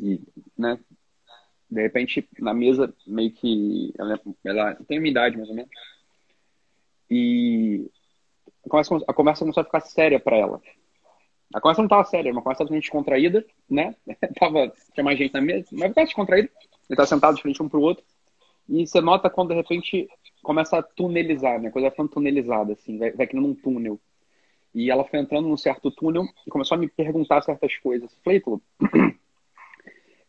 [0.00, 0.20] e,
[0.56, 0.78] né,
[1.72, 3.94] de repente, na mesa, meio que.
[3.98, 5.70] Ela, ela tem uma idade, mais ou menos.
[7.10, 7.90] E
[8.64, 10.60] a conversa, a conversa começou a ficar séria para ela.
[11.54, 13.94] A conversa não estava séria, uma conversa totalmente descontraída, né?
[14.38, 16.50] tava, tinha mais gente na mesa, mas conversa descontraída.
[16.90, 18.04] Ele tá sentado de frente um pro outro.
[18.68, 20.08] E você nota quando, de repente,
[20.42, 21.68] começa a tunelizar, né?
[21.68, 23.98] A coisa vai ficando tunelizada, assim, vai, vai criando um túnel.
[24.74, 28.14] E ela foi entrando num certo túnel e começou a me perguntar certas coisas.
[28.22, 28.42] Falei,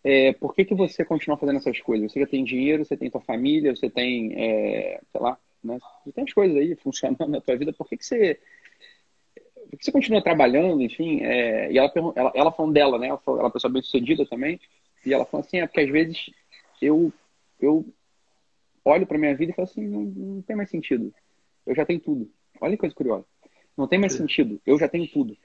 [0.04, 2.12] é, por que, que você continua fazendo essas coisas?
[2.12, 5.80] Você já tem dinheiro, você tem tua família, você tem, é, sei lá, né?
[6.04, 8.40] Você tem as coisas aí funcionando na tua vida, por que, que você
[9.70, 11.22] por que você continua trabalhando, enfim?
[11.22, 13.08] É, e ela, ela, ela falando dela, né?
[13.08, 14.60] Ela, falou, ela é uma pessoa bem sucedida também.
[15.06, 16.30] E ela falou assim, é porque às vezes
[16.82, 17.12] eu,
[17.60, 17.86] eu
[18.86, 21.12] olho para minha vida e falo assim, não, não tem mais sentido.
[21.66, 22.30] Eu já tenho tudo.
[22.62, 23.26] Olha que coisa curiosa.
[23.76, 24.62] Não tem mais sentido.
[24.66, 25.36] Eu já tenho tudo.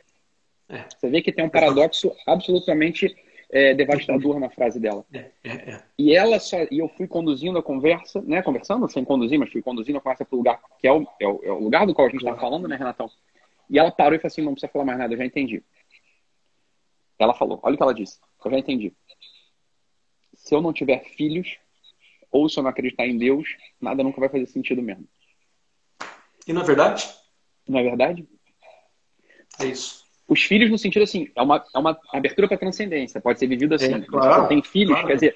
[0.68, 0.84] É.
[0.90, 3.16] Você vê que tem um paradoxo absolutamente
[3.50, 5.04] é, devastador na frase dela.
[5.12, 5.82] É, é, é.
[5.98, 8.42] E ela só, e eu fui conduzindo a conversa, né?
[8.42, 11.26] Conversando sem conduzir, mas fui conduzindo a conversa para o lugar que é o, é
[11.26, 13.10] o, é o lugar do qual a gente está falando, né, Renatão?
[13.70, 15.62] E ela parou e falou assim: não precisa falar mais nada, eu já entendi.
[17.18, 18.92] Ela falou: olha o que ela disse, eu já entendi.
[20.34, 21.58] Se eu não tiver filhos,
[22.30, 23.48] ou se eu não acreditar em Deus,
[23.80, 25.06] nada nunca vai fazer sentido mesmo.
[26.46, 27.08] E não é verdade?
[27.66, 28.26] Não é verdade?
[29.60, 30.07] É isso.
[30.28, 33.74] Os filhos, no sentido assim, é uma, é uma abertura para transcendência, pode ser vivido
[33.74, 33.94] assim.
[33.94, 35.06] É, claro, você tem filhos, claro.
[35.06, 35.34] quer dizer,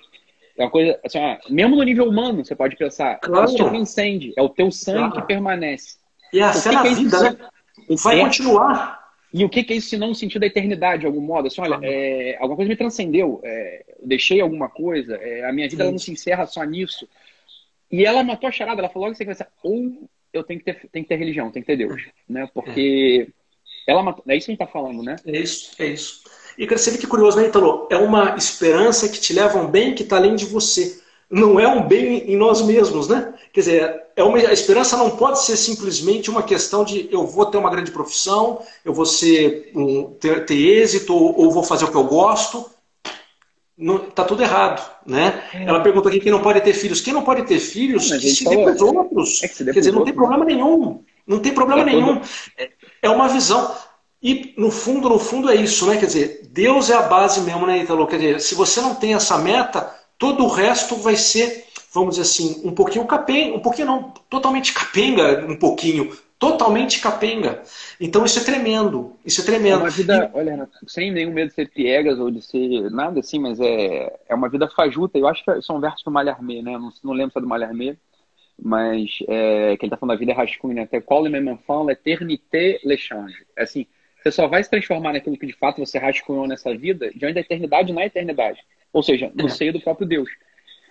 [0.57, 3.47] é uma coisa, assim, ó, mesmo no nível humano, você pode pensar, claro.
[3.47, 5.97] isso te transcende, é o teu sangue que permanece.
[6.33, 7.37] E é a cena é vida, né?
[8.03, 9.03] Vai é, continuar.
[9.33, 11.47] E o que, que é isso se não no sentido da eternidade, de algum modo?
[11.49, 15.85] Assim, olha, é, alguma coisa me transcendeu, é, deixei alguma coisa, é, a minha vida
[15.85, 17.09] ela não se encerra só nisso.
[17.91, 19.27] E ela matou a charada, ela falou logo que
[19.63, 22.49] ou eu tenho que ter, tenho que ter religião, tem que ter Deus, né?
[22.53, 23.29] Porque
[23.87, 25.17] ela matou, é isso que a gente está falando, né?
[25.27, 26.23] É isso, é isso.
[26.57, 27.89] E você vê que curioso, né, Italo?
[27.91, 31.01] É uma esperança que te leva a um bem que está além de você.
[31.31, 33.33] Não é um bem em nós mesmos, né?
[33.53, 37.47] Quer dizer, é uma, a esperança não pode ser simplesmente uma questão de eu vou
[37.47, 41.87] ter uma grande profissão, eu vou ser um, ter, ter êxito ou, ou, vou fazer
[41.87, 42.71] o que eu gosto.
[44.09, 45.43] Está tudo errado, né?
[45.55, 45.65] É.
[45.65, 47.01] Ela pergunta aqui quem não pode ter filhos.
[47.01, 49.43] Quem não pode ter filhos, que se dê para os outros.
[49.43, 51.03] É Quer dizer, não tem problema nenhum.
[51.27, 52.21] Não tem problema é nenhum.
[52.59, 52.71] É,
[53.03, 53.75] é uma visão.
[54.23, 55.97] E no fundo, no fundo é isso, né?
[55.97, 58.07] Quer dizer, Deus é a base mesmo, né, Italo?
[58.07, 62.23] Quer dizer, se você não tem essa meta, todo o resto vai ser vamos dizer
[62.23, 67.63] assim, um pouquinho capenga, um pouquinho não, totalmente capenga, um pouquinho, totalmente capenga.
[68.01, 69.81] Então isso é tremendo, isso é tremendo.
[69.81, 70.39] É uma vida, e...
[70.39, 74.35] olha, sem nenhum medo de ser piegas ou de ser nada assim, mas é, é
[74.35, 75.19] uma vida fajuta.
[75.19, 76.79] Eu acho que são versos do Mallarmé, né?
[76.79, 77.97] Não, não lembro se é do Mallarmé,
[78.65, 80.89] mas é, que ele está falando da vida é rascunho, né?
[81.05, 83.45] Qual enfant, l'éternité, l'échange.
[83.57, 83.87] É assim,
[84.23, 87.41] você só vai se transformar naquilo que de fato você rascunhou nessa vida diante da
[87.41, 88.61] eternidade na eternidade.
[88.93, 89.51] Ou seja, no é.
[89.51, 90.31] seio do próprio Deus.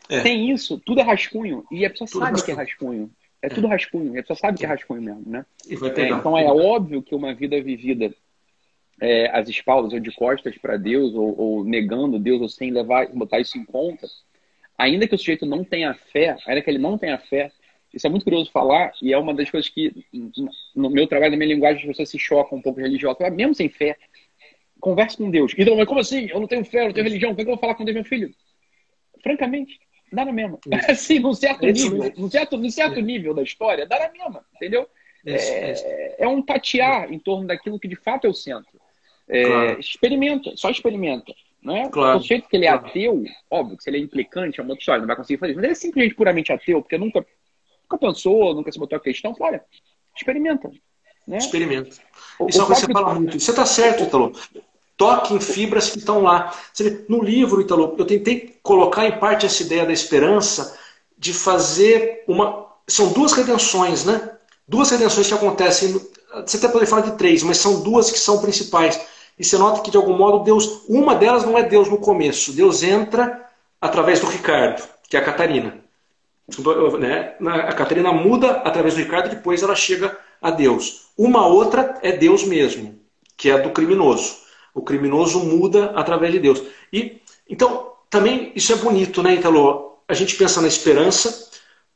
[0.10, 0.20] É.
[0.22, 1.64] Tem isso, tudo é rascunho.
[1.72, 2.46] E a pessoa tudo sabe rascunho.
[2.46, 3.12] que é rascunho.
[3.42, 4.16] É, é, tudo rascunho.
[4.16, 5.46] E a pessoa sabe que é rascunho mesmo, né?
[5.70, 8.14] É, então é óbvio que uma vida vivida
[9.00, 13.08] é, às espaldas ou de costas para Deus, ou, ou, negando Deus, ou sem levar,
[13.08, 14.08] botar isso em conta,
[14.78, 17.52] ainda que o sujeito não tenha fé, ainda que ele não tenha fé,
[17.94, 19.94] isso é muito curioso falar, e é uma das coisas que,
[20.76, 23.30] no meu trabalho, na minha linguagem, as pessoas se chocam um pouco religiosa.
[23.30, 23.98] Mesmo sem fé,
[24.80, 25.54] converse com Deus.
[25.58, 26.28] Então, mas como assim?
[26.30, 27.86] Eu não tenho fé, eu não tenho religião, como é que eu vou falar com
[27.86, 28.34] Deus, meu filho?
[29.22, 29.80] Francamente,
[30.12, 30.60] Dá na mesma.
[30.90, 33.02] Assim, num certo nível, num certo, num certo é.
[33.02, 34.88] nível da história, dá na mesma, entendeu?
[35.26, 38.82] É, é, um tatear em torno daquilo que de fato é o centro.
[39.30, 39.80] É, claro.
[39.80, 41.34] Experimenta, só experimenta.
[41.64, 41.88] Né?
[41.90, 42.20] Claro.
[42.20, 42.88] O jeito que ele é claro.
[42.88, 45.52] ateu, óbvio que se ele é implicante, é uma outra história, não vai conseguir fazer
[45.52, 45.60] isso.
[45.60, 47.26] Mas ele é simplesmente puramente ateu, porque nunca,
[47.92, 49.36] nunca pensou, nunca se botou a questão.
[49.40, 49.64] Olha,
[50.16, 50.70] experimenta.
[51.28, 51.38] Né?
[51.38, 51.98] Experimenta.
[52.48, 53.40] Isso é o que você fala muito.
[53.40, 54.34] Você está certo, Italo
[55.02, 56.54] toque em fibras que estão lá.
[57.10, 60.78] No livro, Italo, eu tentei colocar em parte essa ideia da esperança
[61.18, 62.68] de fazer uma.
[62.88, 64.30] São duas redenções, né?
[64.68, 66.00] Duas redenções que acontecem.
[66.46, 69.02] Você até pode falar de três, mas são duas que são principais.
[69.40, 70.84] E você nota que, de algum modo, Deus.
[70.88, 72.54] Uma delas não é Deus no começo.
[72.54, 73.50] Deus entra
[73.82, 75.81] através do Ricardo, que é a Catarina.
[77.00, 77.36] Né?
[77.40, 81.08] A Catarina muda através do Ricardo, depois ela chega a Deus.
[81.18, 83.00] Uma outra é Deus mesmo,
[83.38, 84.38] que é do criminoso.
[84.74, 86.62] O criminoso muda através de Deus.
[86.92, 90.00] E então também isso é bonito, né, Italo?
[90.08, 91.50] A gente pensa na esperança,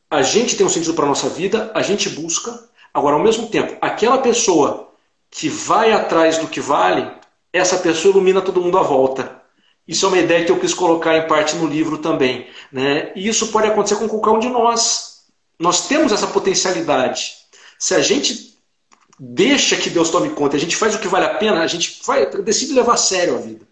[0.10, 2.70] a gente tem um sentido para a nossa vida, a gente busca.
[2.94, 4.90] Agora, ao mesmo tempo, aquela pessoa
[5.30, 7.12] que vai atrás do que vale,
[7.52, 9.42] essa pessoa ilumina todo mundo à volta.
[9.88, 12.48] Isso é uma ideia que eu quis colocar em parte no livro também.
[12.72, 13.12] Né?
[13.16, 15.26] E isso pode acontecer com qualquer um de nós.
[15.60, 17.34] Nós temos essa potencialidade.
[17.78, 18.58] Se a gente
[19.20, 22.02] deixa que Deus tome conta, a gente faz o que vale a pena, a gente
[22.06, 23.66] vai, decide levar a sério a vida.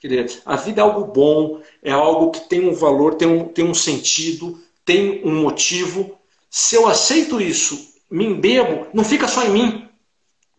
[0.00, 3.44] Quer dizer, a vida é algo bom, é algo que tem um valor, tem um,
[3.44, 6.16] tem um sentido, tem um motivo.
[6.48, 9.87] Se eu aceito isso, me embebo, não fica só em mim.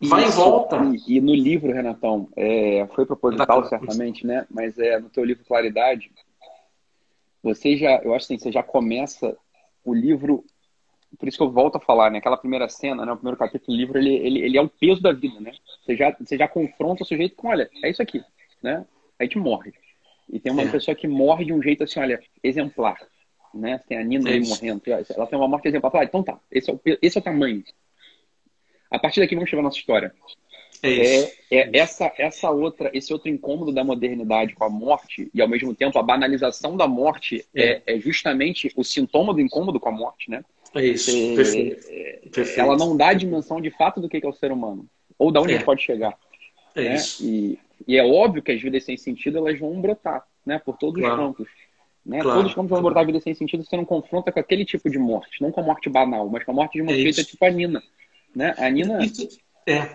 [0.02, 0.76] Vai Isso, em volta.
[1.06, 4.46] E, e, no livro, Renatão, é, foi proposital, certamente, né?
[4.50, 6.10] Mas é no teu livro Claridade,
[7.42, 9.36] você já, eu acho assim, você já começa
[9.84, 10.42] o livro,
[11.18, 12.18] por isso que eu volto a falar, né?
[12.18, 13.12] Aquela primeira cena, né?
[13.12, 15.52] O primeiro capítulo do livro, ele, ele, ele é o peso da vida, né?
[15.84, 18.22] Você já, você já confronta o sujeito com, olha, é isso aqui,
[18.62, 18.86] né?
[19.18, 19.74] A gente morre.
[20.32, 20.70] E tem uma é.
[20.70, 22.96] pessoa que morre de um jeito assim, olha, exemplar,
[23.52, 23.78] né?
[23.86, 25.94] Tem a Nina é aí morrendo, ela tem uma morte exemplar.
[25.94, 27.62] Ah, então tá, esse é, o, esse é o tamanho
[28.90, 30.12] a partir daqui vamos chegar à nossa história.
[30.82, 35.42] É, é, é, essa, essa outra, esse outro incômodo da modernidade com a morte e
[35.42, 39.78] ao mesmo tempo a banalização da morte é, é, é justamente o sintoma do incômodo
[39.78, 40.42] com a morte, né?
[40.74, 41.10] É isso.
[41.10, 41.86] É, Perfeito.
[42.30, 42.60] Perfeito.
[42.60, 44.86] Ela não dá a dimensão de fato do que é o ser humano
[45.18, 46.16] ou da onde ele pode chegar.
[46.74, 46.94] É né?
[46.94, 47.22] isso.
[47.24, 50.58] E, e, é óbvio que as vidas sem sentido elas vão brotar, né?
[50.58, 51.14] Por todos claro.
[51.14, 51.48] os campos.
[52.06, 52.20] Né?
[52.20, 52.38] Claro.
[52.38, 53.64] Todos os campos vão brotar vidas sem sentido.
[53.64, 56.52] Você não confronta com aquele tipo de morte, não com a morte banal, mas com
[56.52, 57.82] a morte de uma feita tipo a Nina
[58.34, 58.54] né?
[58.58, 59.04] A Nina.
[59.04, 59.28] Isso,
[59.66, 59.88] é,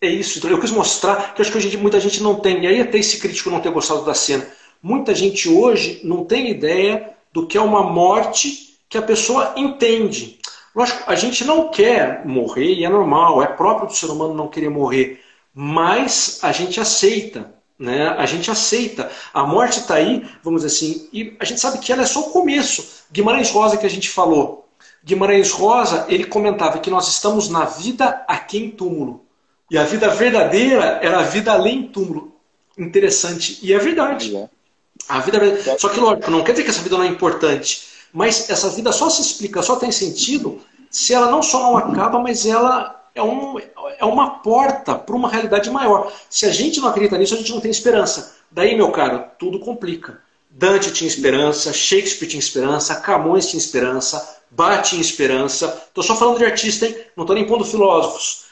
[0.00, 0.38] é isso.
[0.38, 2.64] Então, eu quis mostrar que acho que hoje muita gente não tem.
[2.64, 4.46] E aí, até esse crítico não ter gostado da cena.
[4.82, 10.38] Muita gente hoje não tem ideia do que é uma morte que a pessoa entende.
[10.74, 14.48] Lógico, a gente não quer morrer, e é normal, é próprio do ser humano não
[14.48, 15.22] querer morrer,
[15.54, 17.54] mas a gente aceita.
[17.78, 18.08] Né?
[18.08, 19.10] A gente aceita.
[19.34, 22.20] A morte está aí, vamos dizer assim, e a gente sabe que ela é só
[22.20, 23.04] o começo.
[23.10, 24.61] Guimarães Rosa, que a gente falou,
[25.04, 29.24] Guimarães Rosa, ele comentava que nós estamos na vida aqui em túmulo.
[29.70, 32.34] E a vida verdadeira era a vida além túmulo.
[32.78, 33.58] Interessante.
[33.62, 34.36] E é verdade.
[34.36, 34.48] É.
[35.08, 35.38] A vida
[35.78, 37.82] Só que, lógico, não quer dizer que essa vida não é importante.
[38.12, 42.18] Mas essa vida só se explica, só tem sentido se ela não só não acaba,
[42.18, 46.12] mas ela é, um, é uma porta para uma realidade maior.
[46.28, 48.36] Se a gente não acredita nisso, a gente não tem esperança.
[48.50, 50.20] Daí, meu caro, tudo complica.
[50.50, 55.82] Dante tinha esperança, Shakespeare tinha esperança, Camões tinha esperança, bate em esperança.
[55.88, 56.96] Estou só falando de artista, hein?
[57.16, 58.46] Não estou nem pondo filósofos.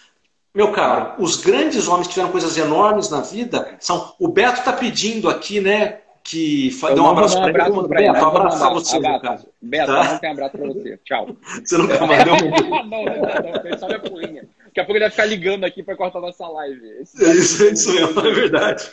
[0.55, 4.13] Meu caro, os grandes homens que tiveram coisas enormes na vida são.
[4.19, 5.99] O Beto está pedindo aqui, né?
[6.25, 7.53] Que dê um abraço para ele.
[7.53, 9.41] Beto, um abraço para você, meu cara.
[9.63, 10.05] Beto, tá?
[10.05, 10.99] não tem abraço para você.
[11.05, 11.29] Tchau.
[11.65, 12.51] Você nunca mandou um.
[12.51, 13.79] não, não, não, não.
[13.79, 14.49] Só minha porrinha.
[14.71, 16.81] Daqui a pouco ele vai ficar ligando aqui para cortar nossa live.
[17.01, 18.89] Esse é isso, é isso mesmo, é verdade.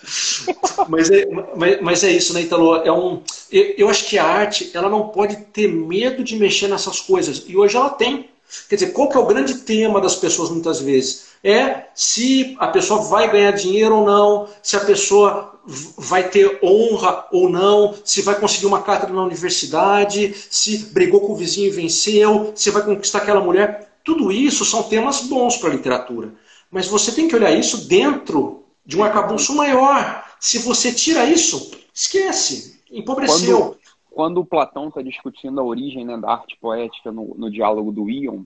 [0.89, 2.77] mas, é, mas, mas, é isso, né, Italo?
[2.77, 3.21] É um,
[3.51, 7.43] eu, eu acho que a arte ela não pode ter medo de mexer nessas coisas.
[7.47, 8.27] E hoje ela tem.
[8.67, 11.27] Quer dizer, qual que é o grande tema das pessoas muitas vezes?
[11.43, 15.59] É se a pessoa vai ganhar dinheiro ou não, se a pessoa
[15.97, 21.33] vai ter honra ou não, se vai conseguir uma cátedra na universidade, se brigou com
[21.33, 23.86] o vizinho e venceu, se vai conquistar aquela mulher.
[24.07, 26.33] Tudo isso são temas bons para a literatura.
[26.71, 30.23] Mas você tem que olhar isso dentro de um arcabouço maior.
[30.39, 32.81] Se você tira isso, esquece.
[32.89, 33.57] Empobreceu.
[33.57, 33.79] Quando,
[34.09, 38.09] quando o Platão está discutindo a origem né, da arte poética no, no diálogo do
[38.09, 38.43] Ion,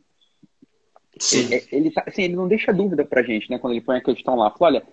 [1.20, 1.46] Sim.
[1.54, 3.98] Ele, ele, tá, assim, ele não deixa dúvida para a gente, né, quando ele põe
[3.98, 4.50] a questão lá.
[4.50, 4.88] Fala, olha,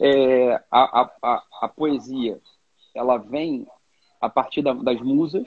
[0.00, 2.40] é, a, a, a, a, poesia,
[2.94, 3.66] ela vem
[4.22, 5.46] a partir da, das musas,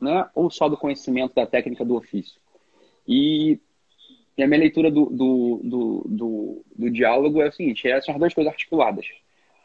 [0.00, 2.40] né, ou só do conhecimento da técnica do ofício?
[3.06, 3.60] E
[4.36, 8.14] e a minha leitura do, do, do, do, do diálogo é o seguinte: é, são
[8.14, 9.06] as duas coisas articuladas.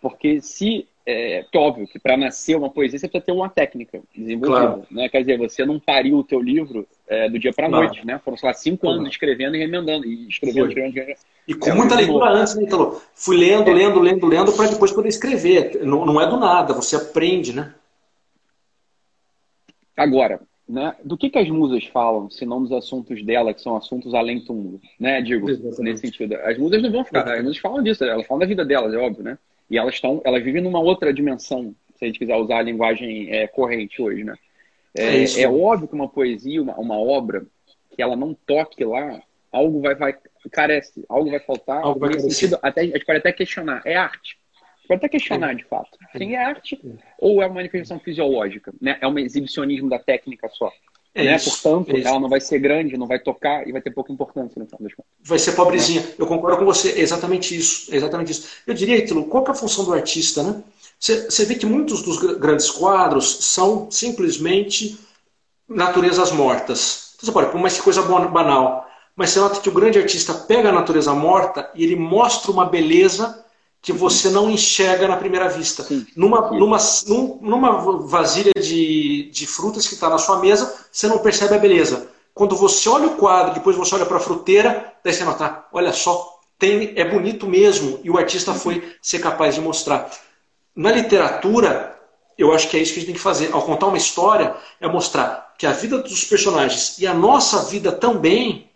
[0.02, 0.88] Porque se.
[1.06, 4.68] É, é óbvio que para nascer uma poesia você precisa ter uma técnica desenvolvida.
[4.68, 4.88] Claro.
[4.92, 5.10] Né?
[5.10, 8.22] Quer dizer, você não pariu o teu livro é, do dia para a noite, né?
[8.24, 9.00] Foram, sei lá, cinco claro.
[9.00, 10.06] anos escrevendo e remendando.
[10.06, 11.20] E escrevendo, escrevendo, escrevendo.
[11.48, 13.02] E com é muita leitura antes, né, Italo?
[13.16, 15.84] Fui lendo, lendo, lendo, lendo, para depois poder escrever.
[15.84, 17.74] Não, não é do nada, você aprende, né?
[19.98, 20.40] Agora,
[20.70, 20.96] né?
[21.04, 24.40] Do que, que as musas falam, se não dos assuntos dela, que são assuntos além
[24.40, 25.20] túmulo, né?
[25.20, 25.82] Digo, Exatamente.
[25.82, 26.36] nesse sentido.
[26.36, 28.98] As musas não vão ficar, as musas falam disso, elas falam da vida delas, é
[28.98, 29.38] óbvio, né?
[29.70, 33.32] E elas estão, elas vivem numa outra dimensão, se a gente quiser usar a linguagem
[33.32, 34.36] é, corrente hoje, né?
[34.96, 37.46] É, é, é, óbvio que uma poesia, uma, uma obra,
[37.96, 40.16] que ela não toque lá, algo vai, vai
[40.52, 41.82] carece, algo vai faltar.
[41.82, 43.82] Algo vai nesse sentido, até, a gente pode até questionar.
[43.86, 44.38] É arte.
[44.90, 46.00] Pode até questionar, de fato.
[46.18, 46.82] Sim, é arte
[47.20, 48.74] ou é uma manifestação fisiológica?
[48.82, 48.98] Né?
[49.00, 50.72] É um exibicionismo da técnica só.
[51.14, 51.36] É né?
[51.36, 54.12] Isso, Portanto, é ela não vai ser grande, não vai tocar e vai ter pouca
[54.12, 55.12] importância no final das contas.
[55.22, 56.04] Vai ser pobrezinha.
[56.18, 56.94] Eu concordo com você.
[56.94, 57.94] É exatamente isso.
[57.94, 58.48] É exatamente isso.
[58.66, 60.64] Eu diria, Ítalo, qual é a função do artista, né?
[61.00, 64.98] Você vê que muitos dos grandes quadros são simplesmente
[65.68, 67.14] naturezas mortas.
[67.16, 70.34] Então, você pode, por mais que coisa banal, mas você nota que o grande artista
[70.34, 73.46] pega a natureza morta e ele mostra uma beleza
[73.82, 75.84] que você não enxerga na primeira vista.
[75.84, 76.78] Sim, numa, numa,
[77.42, 82.10] numa vasilha de, de frutas que está na sua mesa, você não percebe a beleza.
[82.34, 85.92] Quando você olha o quadro, depois você olha para a fruteira, daí você nota, olha
[85.92, 90.10] só, tem, é bonito mesmo, e o artista foi ser capaz de mostrar.
[90.76, 91.98] Na literatura,
[92.38, 93.50] eu acho que é isso que a gente tem que fazer.
[93.52, 97.92] Ao contar uma história, é mostrar que a vida dos personagens e a nossa vida
[97.92, 98.70] também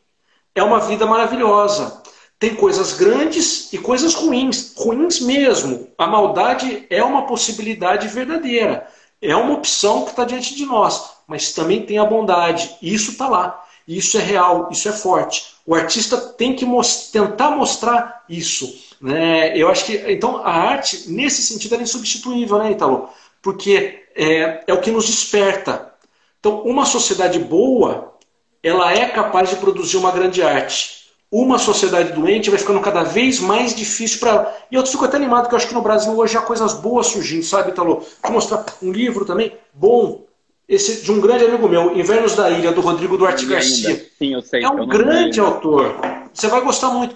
[0.54, 2.03] é uma vida maravilhosa.
[2.44, 5.88] Tem coisas grandes e coisas ruins, ruins mesmo.
[5.98, 8.86] A maldade é uma possibilidade verdadeira,
[9.22, 12.76] é uma opção que está diante de nós, mas também tem a bondade.
[12.82, 15.56] Isso está lá, isso é real, isso é forte.
[15.66, 18.78] O artista tem que most tentar mostrar isso.
[19.00, 19.58] Né?
[19.58, 23.08] Eu acho que então a arte nesse sentido é insubstituível, né, Italo?
[23.42, 25.94] Porque é, é o que nos desperta.
[26.42, 28.16] Então, uma sociedade boa,
[28.62, 31.03] ela é capaz de produzir uma grande arte
[31.34, 34.56] uma sociedade doente vai ficando cada vez mais difícil para.
[34.70, 37.08] E eu fico até animado, que eu acho que no Brasil hoje há coisas boas
[37.08, 38.06] surgindo, sabe, Italo?
[38.22, 40.28] Vou mostrar um livro também bom,
[40.70, 44.06] esse de um grande amigo meu, Invernos da Ilha, do Rodrigo Duarte Garcia.
[44.20, 44.64] Sim, eu sei.
[44.64, 45.96] É um grande autor.
[46.32, 47.16] Você vai gostar muito.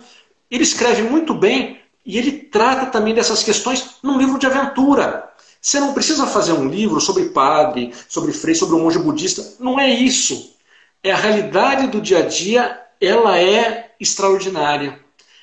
[0.49, 5.29] Ele escreve muito bem e ele trata também dessas questões num livro de aventura.
[5.61, 9.43] Você não precisa fazer um livro sobre padre, sobre frei, sobre um monge budista.
[9.59, 10.55] Não é isso.
[11.03, 14.99] É a realidade do dia a dia, ela é extraordinária.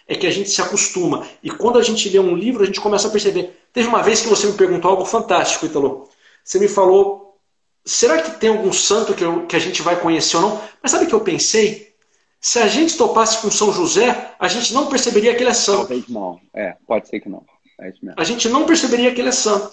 [0.06, 1.26] É que a gente se acostuma.
[1.42, 3.58] E quando a gente lê um livro, a gente começa a perceber.
[3.72, 6.08] Teve uma vez que você me perguntou algo fantástico, Italo.
[6.44, 7.38] Você me falou:
[7.84, 10.62] será que tem algum santo que, eu, que a gente vai conhecer ou não?
[10.82, 11.94] Mas sabe o que eu pensei?
[12.38, 15.78] Se a gente topasse com São José, a gente não perceberia que ele é santo.
[15.78, 16.38] Talvez não.
[16.52, 17.42] É, pode ser que não.
[17.80, 19.70] É a gente não perceberia que ele é santo.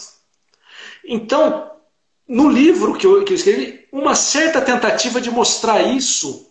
[1.05, 1.69] Então,
[2.27, 6.50] no livro que eu, que eu escrevi, uma certa tentativa de mostrar isso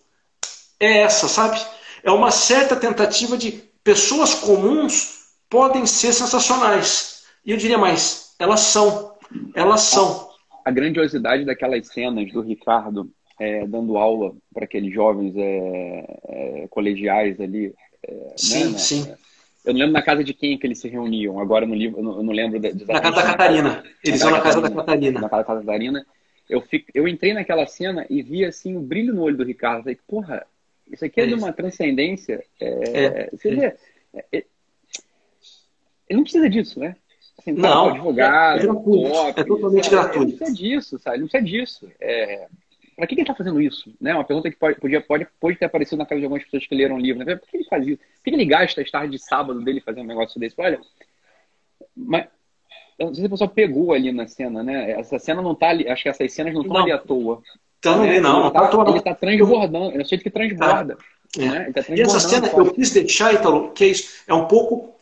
[0.81, 1.59] é essa, sabe?
[2.03, 3.51] é uma certa tentativa de
[3.83, 7.23] pessoas comuns podem ser sensacionais.
[7.45, 9.15] E eu diria mais, elas são.
[9.55, 10.29] Elas são.
[10.65, 13.09] A grandiosidade daquelas cenas do Ricardo
[13.39, 17.73] é, dando aula para aqueles jovens é, é, colegiais ali.
[18.07, 18.77] É, sim, né?
[18.77, 19.13] sim.
[19.63, 21.39] Eu não lembro na casa de quem que eles se reuniam.
[21.39, 22.59] Agora no livro, eu não, lembro.
[22.59, 23.83] De, na casa da Catarina.
[24.03, 25.21] Eles vão na casa da Catarina.
[25.21, 26.05] Na casa da Catarina.
[26.49, 29.83] Eu, fico, eu entrei naquela cena e vi assim o brilho no olho do Ricardo.
[29.83, 30.45] Falei, porra,
[30.91, 32.43] isso aqui é, é de uma transcendência.
[32.59, 33.29] É, é,
[34.31, 34.45] é,
[36.07, 36.95] ele não precisa disso, né?
[37.39, 39.95] Assim, não, advogado, é, gratuito, top, é totalmente sabe?
[39.95, 40.17] gratuito.
[40.17, 41.15] Ele não precisa disso, sabe?
[41.15, 41.91] Ele não precisa disso.
[41.99, 42.47] É,
[42.95, 43.91] para que, que ele está fazendo isso?
[43.99, 44.13] Né?
[44.13, 46.75] Uma pergunta que pode, podia, pode, pode ter aparecido na casa de algumas pessoas que
[46.75, 47.25] leram o livro.
[47.25, 47.35] Né?
[47.35, 47.97] Por que ele faz isso?
[47.97, 50.55] Por que ele gasta as tardes de sábado dele fazendo um negócio desse?
[50.59, 50.79] Olha,
[51.95, 52.27] mas
[52.99, 54.91] eu não sei se a pessoa pegou ali na cena, né?
[54.91, 57.41] Essa cena não tá ali, acho que essas cenas não estão ali à toa.
[57.81, 58.19] Então, né?
[58.19, 60.95] não, ele, tá, tá, ele tá transbordando, eu sei que transborda.
[60.95, 61.41] Tá.
[61.41, 61.71] Né?
[61.73, 64.93] Tá e essa cena eu quis deixar, Italo, que é isso, é um pouco.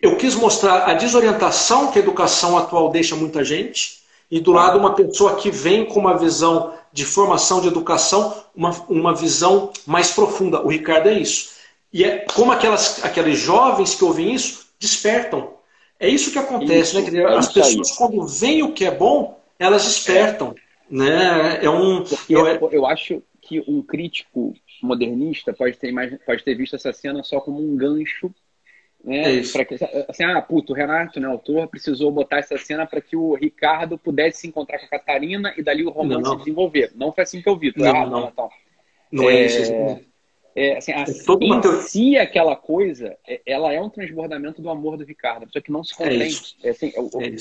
[0.00, 4.78] Eu quis mostrar a desorientação que a educação atual deixa muita gente, e do lado
[4.78, 10.10] uma pessoa que vem com uma visão de formação de educação, uma, uma visão mais
[10.10, 10.62] profunda.
[10.62, 11.50] O Ricardo é isso.
[11.92, 15.52] E é como aquelas, aqueles jovens que ouvem isso despertam.
[15.98, 17.02] É isso que acontece, né?
[17.02, 17.24] isso, né?
[17.36, 20.54] As pessoas, quando veem o que é bom, elas despertam.
[20.56, 20.69] É.
[20.90, 21.64] Né?
[21.64, 25.94] É um, eu, eu acho que um crítico modernista pode ter,
[26.26, 28.34] pode ter visto essa cena só como um gancho
[29.02, 29.38] né?
[29.38, 29.76] É que,
[30.08, 33.96] assim, ah, puto, o Renato, né, autor, precisou botar essa cena para que o Ricardo
[33.96, 36.38] pudesse se encontrar com a Catarina e dali o romance não, não.
[36.38, 36.92] se desenvolver.
[36.94, 37.72] Não foi assim que eu vi.
[37.76, 38.28] Não, errado, não.
[38.28, 38.50] Então.
[39.10, 39.72] não é, é isso.
[40.54, 44.98] É, assim, a, é em si aquela coisa, é, ela é um transbordamento do amor
[44.98, 46.30] do Ricardo, só que não se é contém.
[46.62, 46.92] É, é assim,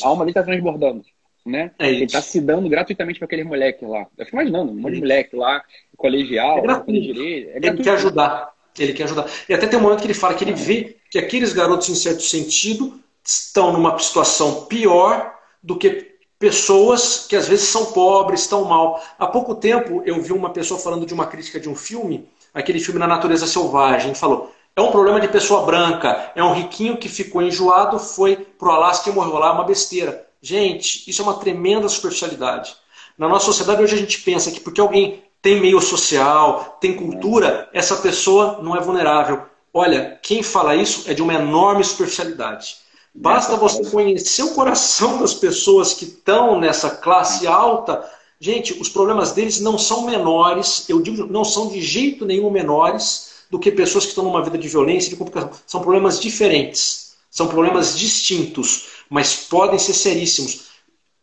[0.01, 1.03] a alma ali está transbordando
[1.45, 1.71] né?
[1.79, 4.05] É ele está se dando gratuitamente para aquele moleque lá.
[4.17, 5.63] Eu fico imaginando, um monte de moleque lá,
[5.97, 7.49] colegial, é direito.
[7.49, 8.51] É ele quer ajudar.
[8.77, 9.27] Ele quer ajudar.
[9.47, 11.95] E até tem um momento que ele fala que ele vê que aqueles garotos, em
[11.95, 18.63] certo sentido, estão numa situação pior do que pessoas que às vezes são pobres, estão
[18.63, 19.03] mal.
[19.17, 22.79] Há pouco tempo eu vi uma pessoa falando de uma crítica de um filme, aquele
[22.79, 27.09] filme Na Natureza Selvagem, falou: é um problema de pessoa branca, é um riquinho que
[27.09, 30.28] ficou enjoado, foi pro Alasca e morreu lá, é uma besteira.
[30.41, 32.75] Gente, isso é uma tremenda superficialidade.
[33.17, 37.69] Na nossa sociedade hoje a gente pensa que porque alguém tem meio social, tem cultura,
[37.73, 39.43] essa pessoa não é vulnerável.
[39.73, 42.77] Olha, quem fala isso é de uma enorme superficialidade.
[43.13, 48.09] Basta você conhecer o coração das pessoas que estão nessa classe alta.
[48.39, 53.43] Gente, os problemas deles não são menores, eu digo, não são de jeito nenhum menores
[53.49, 55.51] do que pessoas que estão numa vida de violência, de complicação.
[55.65, 58.98] São problemas diferentes, são problemas distintos.
[59.09, 60.69] Mas podem ser seríssimos.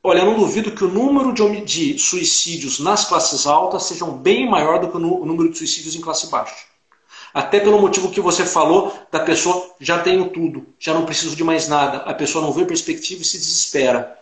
[0.02, 4.78] Olha, eu não duvido que o número de, suicídios nas classes altas sejam bem maior
[4.78, 6.54] do que o número de suicídios em classe baixa.
[7.34, 11.44] Até pelo motivo que você falou da pessoa já tenho tudo, já não preciso de
[11.44, 11.98] mais nada.
[11.98, 14.18] A pessoa não vê perspectiva e se desespera.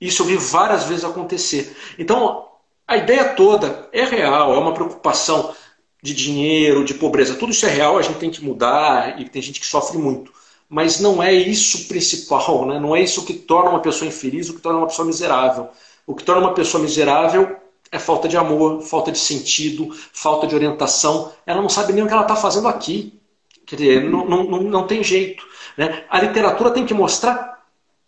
[0.00, 1.76] Isso eu vi várias vezes acontecer.
[1.98, 2.48] Então,
[2.86, 5.54] a ideia toda é real, é uma preocupação
[6.02, 7.34] de dinheiro, de pobreza.
[7.34, 10.32] Tudo isso é real, a gente tem que mudar e tem gente que sofre muito.
[10.68, 12.78] Mas não é isso principal, né?
[12.78, 15.68] não é isso que torna uma pessoa infeliz, o que torna uma pessoa miserável.
[16.06, 17.56] O que torna uma pessoa miserável
[17.90, 21.32] é falta de amor, falta de sentido, falta de orientação.
[21.46, 23.18] Ela não sabe nem o que ela está fazendo aqui.
[23.66, 25.46] Quer dizer, não, não, não tem jeito.
[25.76, 26.04] Né?
[26.10, 27.58] A literatura tem que mostrar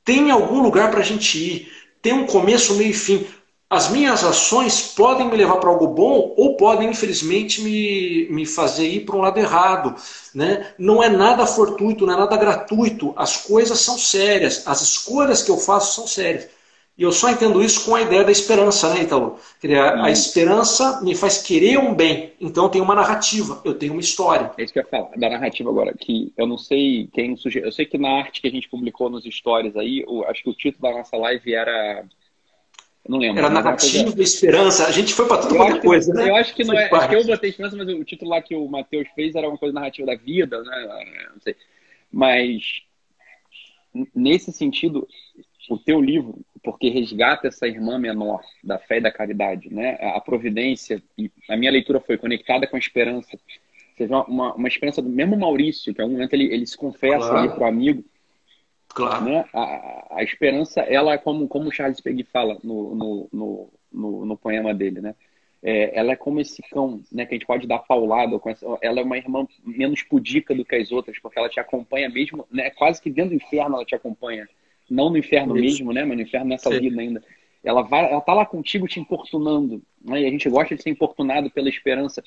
[0.05, 3.27] tem algum lugar para a gente ir, tem um começo, meio e fim
[3.71, 8.89] as minhas ações podem me levar para algo bom ou podem, infelizmente, me, me fazer
[8.89, 9.95] ir para um lado errado.
[10.35, 10.75] Né?
[10.77, 13.15] Não é nada fortuito, não é nada gratuito.
[13.17, 16.49] As coisas são sérias, as escolhas que eu faço são sérias.
[16.99, 19.39] E eu só entendo isso com a ideia da esperança, né, Italo?
[19.65, 22.33] A, a esperança me faz querer um bem.
[22.41, 24.51] Então eu tenho uma narrativa, eu tenho uma história.
[24.59, 27.69] É isso que eu ia falar, da narrativa agora, que eu não sei quem sugeriu.
[27.69, 30.55] Eu sei que na arte que a gente publicou nos stories aí, acho que o
[30.55, 32.05] título da nossa live era
[33.11, 33.41] não lembro.
[33.41, 34.23] Era narrativa, coisa...
[34.23, 34.87] esperança.
[34.87, 36.29] A gente foi para tudo qualquer coisa, né?
[36.29, 36.89] Eu acho que não é.
[36.91, 39.59] Acho que eu botei esperança, mas o título lá que o Matheus fez era uma
[39.59, 41.27] coisa narrativa da vida, né?
[41.35, 41.57] Não sei.
[42.13, 42.83] Mas
[44.15, 45.09] nesse sentido,
[45.69, 49.99] o teu livro, porque resgata essa irmã menor da fé e da caridade, né?
[50.15, 53.37] A providência e a minha leitura foi conectada com a esperança.
[53.97, 56.77] Você vê uma, uma esperança do mesmo Maurício, que em algum momento ele, ele se
[56.77, 57.39] confessa claro.
[57.39, 58.05] ali pro amigo
[58.95, 59.25] Claro.
[59.25, 59.45] Né?
[59.53, 64.37] A, a esperança, ela, como, como o Charles Peguy fala no, no, no, no, no
[64.37, 65.15] poema dele, né?
[65.63, 68.41] É, ela é como esse cão, né, que a gente pode dar paulada.
[68.81, 72.47] Ela é uma irmã menos pudica do que as outras, porque ela te acompanha mesmo,
[72.51, 74.49] né, quase que dentro do inferno ela te acompanha.
[74.89, 75.65] Não no inferno Isso.
[75.65, 76.81] mesmo, né, mas no inferno nessa Sim.
[76.81, 77.23] vida ainda.
[77.63, 80.91] Ela vai, ela tá lá contigo te importunando, né, e a gente gosta de ser
[80.91, 82.25] importunado pela esperança.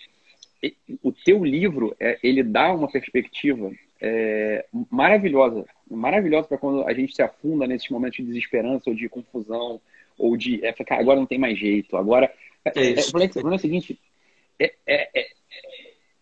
[1.02, 3.72] O teu livro, é, ele dá uma perspectiva
[4.06, 9.08] é, maravilhosa, maravilhosa para quando a gente se afunda nesses momentos de desesperança ou de
[9.08, 9.80] confusão
[10.20, 12.30] ou de é, cara, agora não tem mais jeito, agora
[12.66, 13.98] é, é, é, o seguinte,
[14.60, 15.28] é, é, é,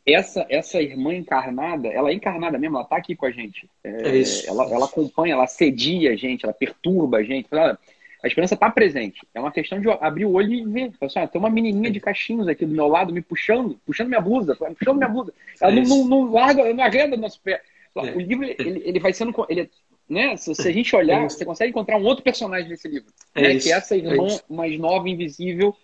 [0.06, 4.72] essa essa irmã encarnada, ela é encarnada mesmo, ela está aqui com a gente, ela,
[4.72, 7.80] ela acompanha, ela cedia a gente, ela perturba a gente, ela,
[8.24, 9.26] a esperança está presente.
[9.34, 10.92] É uma questão de abrir o olho e ver.
[11.02, 14.22] Assim, ah, tem uma menininha de cachinhos aqui do meu lado me puxando, puxando minha
[14.22, 15.34] blusa, puxando minha blusa.
[15.60, 17.64] Ela não, não, não, larga, não arreda do nosso pé.
[17.98, 18.16] É.
[18.16, 19.34] O livro, ele, ele vai sendo.
[19.50, 19.70] Ele,
[20.10, 20.36] né?
[20.38, 23.12] Se, se a gente olhar, é você consegue encontrar um outro personagem nesse livro.
[23.36, 23.60] É né?
[23.60, 25.76] Que é essa irmã é mais nova, invisível,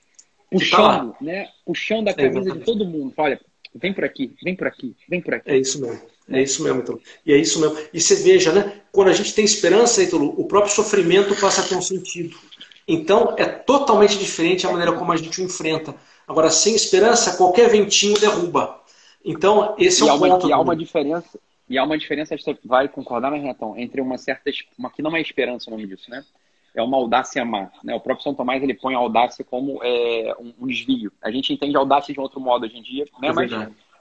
[0.52, 1.48] puxando, tá né?
[1.66, 3.14] Puxando a camisa de todo mundo.
[3.18, 3.40] Olha,
[3.76, 5.50] vem por aqui, vem por aqui, vem por aqui.
[5.50, 6.02] É isso mesmo.
[6.30, 7.00] É isso mesmo, então.
[7.26, 7.78] E é isso mesmo.
[7.94, 8.82] E você veja, né?
[8.92, 12.38] Quando a gente tem esperança, Ítalo, o próprio sofrimento passa a ter um sentido.
[12.86, 15.96] Então, é totalmente diferente a maneira como a gente o enfrenta.
[16.28, 18.82] Agora, sem esperança, qualquer ventinho derruba.
[19.24, 20.50] Então, esse e é o ponto.
[20.50, 21.40] E há uma diferença,
[21.70, 24.50] e há uma diferença, você vai concordar, né, Renatão, entre uma certa.
[24.78, 26.24] Uma, que não é esperança o nome disso, né?
[26.74, 27.72] É uma audácia má.
[27.84, 27.96] Né?
[27.96, 31.12] O próprio São Tomás ele põe a audácia como é, um, um, desvio.
[31.22, 33.30] A gente entende a audácia de um outro modo hoje em dia, né?
[33.30, 33.52] É mas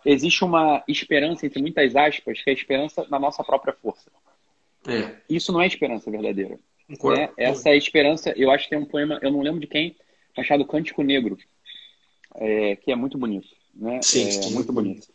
[0.04, 4.10] existe uma esperança, entre muitas aspas, que é a esperança na nossa própria força.
[4.86, 5.16] É.
[5.28, 6.58] Isso não é esperança verdadeira.
[6.88, 7.30] Né?
[7.36, 9.96] Essa é esperança, eu acho que tem um poema, eu não lembro de quem,
[10.36, 11.36] achado Cântico Negro,
[12.36, 13.48] é, que é muito bonito.
[13.74, 14.00] Né?
[14.02, 15.08] Sim, é, muito bonito.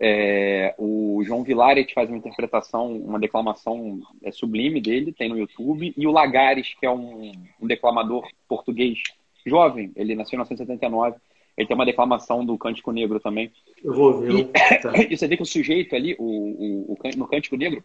[0.00, 5.92] É, o João Vilaret faz uma interpretação, uma declamação é, sublime dele, tem no YouTube.
[5.96, 8.98] E o Lagares, que é um, um declamador português
[9.44, 11.16] jovem, ele nasceu em 1979,
[11.56, 13.50] ele tem uma declamação do Cântico Negro também.
[13.82, 14.32] Eu vou ver.
[14.32, 14.92] E, tá.
[15.10, 17.82] e você vê que o sujeito ali, o, o, o, no Cântico Negro,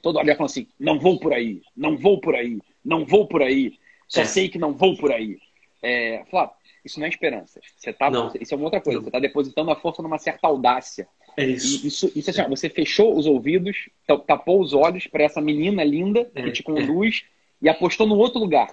[0.00, 3.42] todo hora falando assim: não vou por aí, não vou por aí, não vou por
[3.42, 3.74] aí,
[4.08, 4.24] só é.
[4.24, 5.38] sei que não vou por aí.
[5.82, 7.60] É, Flávio, isso não é esperança.
[7.76, 8.32] Você tá, não.
[8.40, 8.98] Isso é uma outra coisa.
[8.98, 9.04] Não.
[9.04, 11.06] Você está depositando a força numa certa audácia.
[11.36, 11.86] É isso.
[11.86, 13.88] Isso, isso assim, você fechou os ouvidos,
[14.26, 17.66] tapou os olhos para essa menina linda é, que te conduz é.
[17.66, 18.68] e apostou no outro lugar.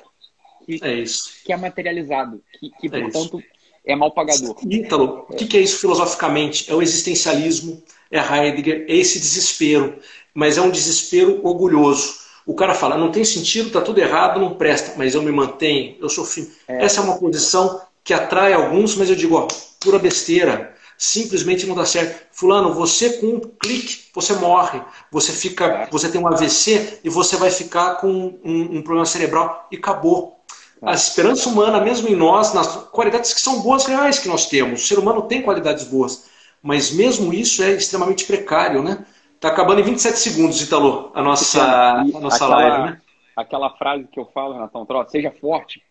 [0.65, 1.41] Que é, isso.
[1.45, 3.49] que é materializado, que, que é portanto, isso.
[3.85, 4.55] é mal pagador.
[4.69, 6.69] Ítalo, o que é isso filosoficamente?
[6.69, 7.81] É o existencialismo,
[8.11, 9.97] é Heidegger, é esse desespero,
[10.33, 12.19] mas é um desespero orgulhoso.
[12.45, 15.95] O cara fala, não tem sentido, tá tudo errado, não presta, mas eu me mantenho,
[15.99, 16.51] eu sou firme.
[16.67, 16.83] É.
[16.83, 19.47] Essa é uma posição que atrai alguns, mas eu digo, ó,
[19.79, 22.27] pura besteira simplesmente não dá certo.
[22.33, 24.81] Fulano, você com um clique, você morre.
[25.09, 29.65] Você fica, você tem um AVC e você vai ficar com um, um problema cerebral
[29.71, 30.37] e acabou.
[30.81, 34.83] A esperança humana, mesmo em nós, nas qualidades que são boas reais que nós temos.
[34.83, 36.29] O ser humano tem qualidades boas,
[36.61, 39.05] mas mesmo isso é extremamente precário, né?
[39.39, 43.01] Tá acabando em 27 segundos, Italo, a nossa, a nossa aquela, live, né?
[43.37, 45.81] aquela frase que eu falo, Renatão, seja forte.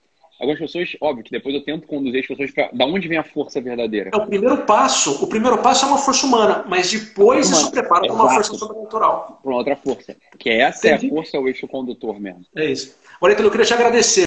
[0.41, 3.25] Algumas pessoas, óbvio que depois eu tento conduzir as pessoas para da onde vem a
[3.25, 4.11] força verdadeira.
[4.13, 5.25] É o primeiro passo.
[5.25, 9.41] O primeiro passo é uma força humana, mas depois isso prepara para uma força sobrenatural.
[9.43, 10.17] Para uma outra força.
[10.39, 11.07] Que essa Entendi.
[11.07, 12.45] é a força, o eixo condutor mesmo.
[12.57, 12.97] É isso.
[13.21, 14.27] Olha, eu queria te agradecer.